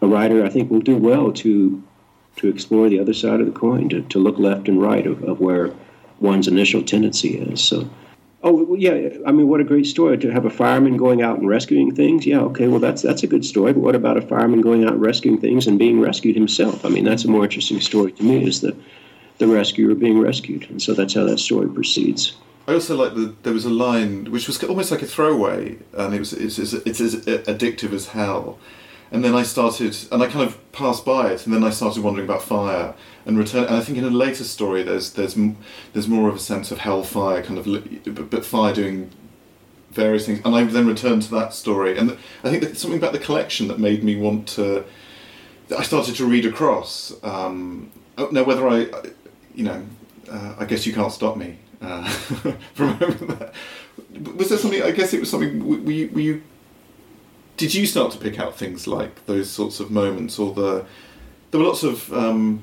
a 0.00 0.06
writer 0.06 0.44
I 0.44 0.48
think 0.48 0.70
will 0.70 0.80
do 0.80 0.96
well 0.96 1.32
to 1.32 1.82
to 2.36 2.48
explore 2.48 2.88
the 2.88 2.98
other 2.98 3.12
side 3.12 3.40
of 3.40 3.46
the 3.46 3.52
coin, 3.52 3.88
to, 3.90 4.02
to 4.02 4.18
look 4.18 4.38
left 4.38 4.68
and 4.68 4.80
right 4.80 5.06
of, 5.06 5.22
of 5.24 5.40
where 5.40 5.72
one's 6.18 6.48
initial 6.48 6.82
tendency 6.82 7.38
is. 7.38 7.62
So, 7.62 7.90
oh 8.42 8.74
yeah, 8.74 9.10
I 9.26 9.32
mean, 9.32 9.48
what 9.48 9.60
a 9.60 9.64
great 9.64 9.86
story 9.86 10.16
to 10.18 10.32
have 10.32 10.44
a 10.44 10.50
fireman 10.50 10.96
going 10.96 11.22
out 11.22 11.38
and 11.38 11.48
rescuing 11.48 11.94
things. 11.94 12.26
Yeah, 12.26 12.40
okay, 12.40 12.68
well 12.68 12.80
that's 12.80 13.02
that's 13.02 13.22
a 13.22 13.26
good 13.26 13.44
story. 13.44 13.72
But 13.72 13.80
what 13.80 13.94
about 13.94 14.16
a 14.16 14.22
fireman 14.22 14.60
going 14.60 14.84
out 14.84 14.94
and 14.94 15.02
rescuing 15.02 15.40
things 15.40 15.66
and 15.66 15.78
being 15.78 16.00
rescued 16.00 16.36
himself? 16.36 16.84
I 16.84 16.88
mean, 16.88 17.04
that's 17.04 17.24
a 17.24 17.28
more 17.28 17.44
interesting 17.44 17.80
story 17.80 18.12
to 18.12 18.22
me. 18.22 18.46
Is 18.46 18.60
the 18.60 18.76
the 19.38 19.46
rescuer 19.46 19.94
being 19.94 20.20
rescued, 20.20 20.68
and 20.70 20.80
so 20.80 20.94
that's 20.94 21.14
how 21.14 21.24
that 21.24 21.38
story 21.38 21.68
proceeds. 21.68 22.34
I 22.66 22.74
also 22.74 22.96
like 22.96 23.14
the 23.14 23.34
there 23.42 23.52
was 23.52 23.64
a 23.64 23.70
line 23.70 24.30
which 24.30 24.46
was 24.46 24.62
almost 24.64 24.90
like 24.90 25.02
a 25.02 25.06
throwaway, 25.06 25.78
and 25.92 26.14
it 26.14 26.18
was 26.18 26.32
it's, 26.32 26.58
it's, 26.58 26.72
it's 26.72 27.00
as 27.00 27.16
addictive 27.16 27.92
as 27.92 28.08
hell. 28.08 28.58
And 29.10 29.22
then 29.22 29.34
I 29.34 29.42
started, 29.42 29.94
and 30.10 30.22
I 30.22 30.26
kind 30.26 30.46
of 30.46 30.72
passed 30.72 31.04
by 31.04 31.32
it, 31.32 31.44
and 31.44 31.54
then 31.54 31.62
I 31.62 31.68
started 31.68 32.02
wondering 32.02 32.26
about 32.26 32.42
fire 32.42 32.94
and 33.26 33.36
return. 33.36 33.64
And 33.64 33.76
I 33.76 33.80
think 33.80 33.98
in 33.98 34.04
a 34.04 34.10
later 34.10 34.44
story, 34.44 34.82
there's 34.82 35.12
there's 35.12 35.36
there's 35.92 36.08
more 36.08 36.28
of 36.28 36.36
a 36.36 36.38
sense 36.38 36.70
of 36.70 36.78
hellfire, 36.78 37.42
kind 37.42 37.58
of, 37.58 37.66
but, 38.04 38.30
but 38.30 38.44
fire 38.44 38.72
doing 38.72 39.10
various 39.90 40.24
things. 40.24 40.40
And 40.44 40.54
I 40.54 40.64
then 40.64 40.86
returned 40.86 41.22
to 41.22 41.30
that 41.32 41.52
story, 41.52 41.98
and 41.98 42.16
I 42.44 42.50
think 42.50 42.64
something 42.76 42.98
about 42.98 43.12
the 43.12 43.18
collection 43.18 43.68
that 43.68 43.78
made 43.78 44.04
me 44.04 44.16
want 44.16 44.48
to. 44.50 44.84
I 45.76 45.82
started 45.82 46.14
to 46.16 46.26
read 46.26 46.46
across. 46.46 47.12
Um, 47.22 47.90
oh, 48.18 48.28
now, 48.30 48.44
whether 48.44 48.68
I, 48.68 48.86
you 49.54 49.64
know, 49.64 49.84
uh, 50.30 50.54
I 50.58 50.64
guess 50.64 50.86
you 50.86 50.92
can't 50.92 51.12
stop 51.12 51.36
me 51.36 51.58
uh, 51.82 52.08
from 52.74 52.98
that. 52.98 53.52
Was 54.36 54.48
there 54.48 54.58
something? 54.58 54.82
I 54.82 54.92
guess 54.92 55.12
it 55.12 55.20
was 55.20 55.30
something. 55.30 55.84
Were 55.84 55.90
you, 55.90 56.08
were 56.12 56.20
you? 56.20 56.42
Did 57.56 57.74
you 57.74 57.86
start 57.86 58.12
to 58.12 58.18
pick 58.18 58.38
out 58.38 58.56
things 58.56 58.86
like 58.86 59.26
those 59.26 59.50
sorts 59.50 59.80
of 59.80 59.90
moments, 59.90 60.38
or 60.38 60.54
the? 60.54 60.86
There 61.50 61.60
were 61.60 61.66
lots 61.66 61.82
of 61.82 62.12
um, 62.12 62.62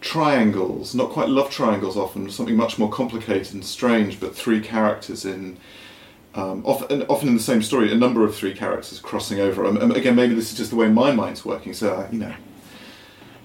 triangles, 0.00 0.94
not 0.94 1.10
quite 1.10 1.28
love 1.28 1.50
triangles. 1.50 1.96
Often 1.96 2.30
something 2.30 2.56
much 2.56 2.78
more 2.78 2.90
complicated 2.90 3.54
and 3.54 3.64
strange, 3.64 4.18
but 4.20 4.34
three 4.34 4.60
characters 4.60 5.24
in. 5.24 5.58
Um, 6.34 6.62
often, 6.66 7.02
often 7.04 7.28
in 7.28 7.34
the 7.34 7.42
same 7.42 7.62
story, 7.62 7.90
a 7.90 7.94
number 7.94 8.22
of 8.22 8.34
three 8.34 8.52
characters 8.52 9.00
crossing 9.00 9.40
over. 9.40 9.64
Um, 9.64 9.90
again, 9.92 10.14
maybe 10.14 10.34
this 10.34 10.52
is 10.52 10.58
just 10.58 10.68
the 10.68 10.76
way 10.76 10.86
my 10.88 11.10
mind's 11.10 11.46
working. 11.46 11.72
So 11.72 11.94
uh, 11.94 12.08
you 12.10 12.18
know, 12.18 12.34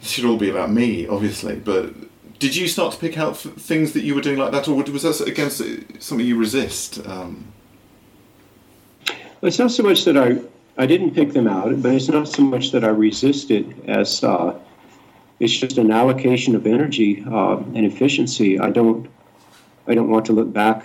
it 0.01 0.07
should 0.07 0.25
all 0.25 0.37
be 0.37 0.49
about 0.49 0.71
me, 0.71 1.07
obviously. 1.07 1.55
But 1.55 1.93
did 2.41 2.55
you 2.55 2.67
start 2.67 2.91
to 2.91 2.99
pick 2.99 3.19
out 3.19 3.37
things 3.37 3.93
that 3.93 4.01
you 4.01 4.15
were 4.15 4.21
doing 4.21 4.39
like 4.39 4.51
that, 4.51 4.67
or 4.67 4.73
was 4.73 5.03
that 5.03 5.21
against 5.27 5.61
something 6.01 6.25
you 6.25 6.37
resist? 6.37 6.99
Um... 7.05 7.53
Well, 9.07 9.47
it's 9.49 9.59
not 9.59 9.71
so 9.71 9.83
much 9.83 10.05
that 10.05 10.17
I 10.17 10.41
I 10.75 10.87
didn't 10.87 11.11
pick 11.11 11.33
them 11.33 11.47
out, 11.47 11.81
but 11.83 11.93
it's 11.93 12.07
not 12.07 12.27
so 12.27 12.41
much 12.41 12.71
that 12.71 12.83
I 12.83 12.87
resist 12.87 13.51
it 13.51 13.67
as 13.87 14.23
uh, 14.23 14.57
it's 15.39 15.55
just 15.55 15.77
an 15.77 15.91
allocation 15.91 16.55
of 16.55 16.65
energy 16.65 17.23
uh, 17.29 17.57
and 17.75 17.85
efficiency. 17.85 18.59
I 18.59 18.71
don't 18.71 19.07
I 19.85 19.93
don't 19.93 20.09
want 20.09 20.25
to 20.25 20.33
look 20.33 20.51
back 20.51 20.83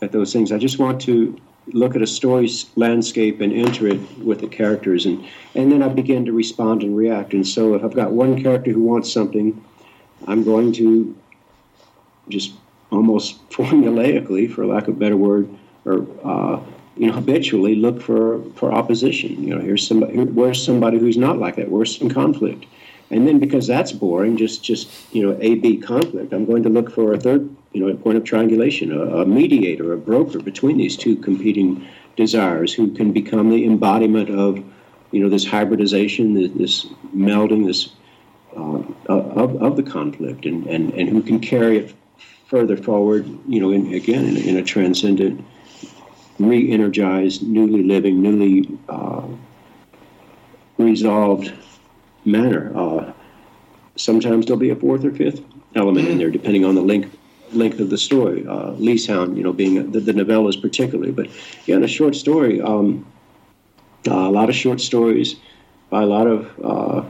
at 0.00 0.12
those 0.12 0.32
things. 0.32 0.50
I 0.50 0.56
just 0.56 0.78
want 0.78 0.98
to 1.02 1.38
look 1.74 1.94
at 1.94 2.00
a 2.00 2.06
story's 2.06 2.70
landscape 2.76 3.42
and 3.42 3.52
enter 3.52 3.86
it 3.86 4.00
with 4.18 4.40
the 4.40 4.48
characters, 4.48 5.04
and 5.04 5.26
and 5.54 5.70
then 5.70 5.82
I 5.82 5.88
begin 5.88 6.24
to 6.24 6.32
respond 6.32 6.82
and 6.82 6.96
react. 6.96 7.34
And 7.34 7.46
so 7.46 7.74
if 7.74 7.84
I've 7.84 7.94
got 8.02 8.12
one 8.12 8.42
character 8.42 8.72
who 8.72 8.82
wants 8.82 9.12
something 9.12 9.62
I'm 10.26 10.44
going 10.44 10.72
to 10.74 11.16
just 12.28 12.52
almost 12.90 13.48
formulaically, 13.50 14.52
for 14.52 14.66
lack 14.66 14.88
of 14.88 14.96
a 14.96 14.98
better 14.98 15.16
word, 15.16 15.48
or 15.84 16.06
uh, 16.24 16.60
you 16.96 17.06
know, 17.06 17.12
habitually 17.12 17.74
look 17.76 18.02
for 18.02 18.42
for 18.56 18.72
opposition. 18.72 19.42
You 19.42 19.56
know, 19.56 19.60
here's 19.60 19.86
somebody. 19.86 20.14
Here, 20.14 20.24
where's 20.26 20.64
somebody 20.64 20.98
who's 20.98 21.16
not 21.16 21.38
like 21.38 21.56
that? 21.56 21.70
Where's 21.70 21.96
some 21.96 22.08
conflict? 22.08 22.66
And 23.10 23.26
then 23.26 23.40
because 23.40 23.66
that's 23.66 23.90
boring, 23.90 24.36
just 24.36 24.62
just 24.62 24.88
you 25.12 25.22
know, 25.22 25.36
A 25.40 25.56
B 25.56 25.76
conflict. 25.76 26.32
I'm 26.32 26.44
going 26.44 26.62
to 26.62 26.68
look 26.68 26.92
for 26.92 27.12
a 27.12 27.18
third, 27.18 27.54
you 27.72 27.84
know, 27.84 27.94
point 27.96 28.16
of 28.18 28.24
triangulation, 28.24 28.92
a, 28.92 29.22
a 29.22 29.26
mediator, 29.26 29.92
a 29.92 29.96
broker 29.96 30.38
between 30.38 30.76
these 30.76 30.96
two 30.96 31.16
competing 31.16 31.86
desires, 32.16 32.72
who 32.72 32.92
can 32.92 33.12
become 33.12 33.50
the 33.50 33.64
embodiment 33.64 34.30
of, 34.30 34.62
you 35.10 35.20
know, 35.20 35.28
this 35.28 35.46
hybridization, 35.46 36.34
this, 36.34 36.50
this 36.52 36.86
melding, 37.16 37.66
this 37.66 37.90
uh, 38.56 38.82
of, 39.08 39.62
of 39.62 39.76
the 39.76 39.82
conflict 39.82 40.44
and, 40.46 40.66
and, 40.66 40.92
and 40.94 41.08
who 41.08 41.22
can 41.22 41.40
carry 41.40 41.78
it 41.78 41.94
further 42.46 42.76
forward, 42.76 43.26
you 43.48 43.60
know, 43.60 43.70
in, 43.70 43.94
again, 43.94 44.24
in, 44.24 44.36
in 44.36 44.56
a 44.56 44.62
transcendent, 44.62 45.44
re 46.38 46.70
energized, 46.72 47.42
newly 47.42 47.82
living, 47.82 48.20
newly 48.20 48.78
uh, 48.88 49.26
resolved 50.78 51.52
manner. 52.24 52.72
Uh, 52.76 53.12
sometimes 53.96 54.46
there'll 54.46 54.58
be 54.58 54.70
a 54.70 54.76
fourth 54.76 55.04
or 55.04 55.12
fifth 55.12 55.42
element 55.76 56.08
in 56.08 56.18
there, 56.18 56.30
depending 56.30 56.64
on 56.64 56.74
the 56.74 56.82
length 56.82 57.16
length 57.52 57.80
of 57.80 57.90
the 57.90 57.98
story. 57.98 58.46
Uh, 58.46 58.70
Leeshound, 58.72 59.36
you 59.36 59.42
know, 59.42 59.52
being 59.52 59.90
the, 59.90 60.00
the 60.00 60.12
novellas 60.12 60.60
particularly, 60.60 61.12
but 61.12 61.28
yeah, 61.66 61.76
in 61.76 61.84
a 61.84 61.88
short 61.88 62.14
story, 62.14 62.60
um, 62.60 63.06
uh, 64.08 64.14
a 64.14 64.30
lot 64.30 64.48
of 64.48 64.54
short 64.54 64.80
stories 64.80 65.36
by 65.90 66.02
a 66.02 66.06
lot 66.06 66.26
of 66.26 66.48
uh, 66.64 67.04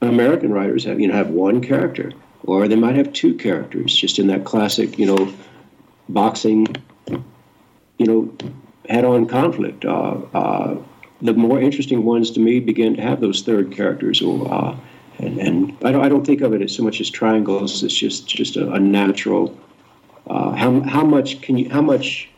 American 0.00 0.52
writers 0.52 0.84
have 0.84 1.00
you 1.00 1.08
know 1.08 1.14
have 1.14 1.30
one 1.30 1.60
character, 1.60 2.12
or 2.44 2.68
they 2.68 2.76
might 2.76 2.96
have 2.96 3.12
two 3.12 3.34
characters, 3.34 3.94
just 3.94 4.18
in 4.18 4.26
that 4.28 4.44
classic 4.44 4.98
you 4.98 5.06
know 5.06 5.32
boxing, 6.08 6.66
you 7.98 8.06
know, 8.06 8.32
head-on 8.88 9.26
conflict. 9.26 9.84
Uh, 9.84 10.18
uh, 10.34 10.76
the 11.22 11.34
more 11.34 11.60
interesting 11.60 12.04
ones 12.04 12.30
to 12.32 12.40
me 12.40 12.60
begin 12.60 12.96
to 12.96 13.02
have 13.02 13.20
those 13.20 13.42
third 13.42 13.72
characters, 13.72 14.22
or 14.22 14.52
uh, 14.52 14.76
and, 15.18 15.38
and 15.38 15.76
I 15.84 15.92
don't 15.92 16.04
I 16.04 16.08
don't 16.08 16.26
think 16.26 16.40
of 16.40 16.54
it 16.54 16.62
as 16.62 16.74
so 16.74 16.82
much 16.82 17.00
as 17.00 17.10
triangles. 17.10 17.82
It's 17.82 17.94
just 17.94 18.26
just 18.26 18.56
a, 18.56 18.72
a 18.72 18.80
natural. 18.80 19.56
Uh, 20.26 20.52
how 20.52 20.80
how 20.80 21.04
much 21.04 21.42
can 21.42 21.58
you 21.58 21.68
how 21.68 21.82
much 21.82 22.28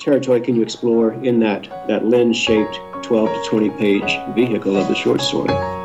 territory 0.00 0.40
can 0.40 0.56
you 0.56 0.62
explore 0.62 1.12
in 1.12 1.38
that 1.40 1.68
that 1.86 2.04
lens-shaped 2.04 2.80
12 3.02 3.28
to 3.28 3.48
20 3.48 3.70
page 3.70 4.18
vehicle 4.34 4.76
of 4.76 4.88
the 4.88 4.94
short 4.94 5.20
story? 5.20 5.83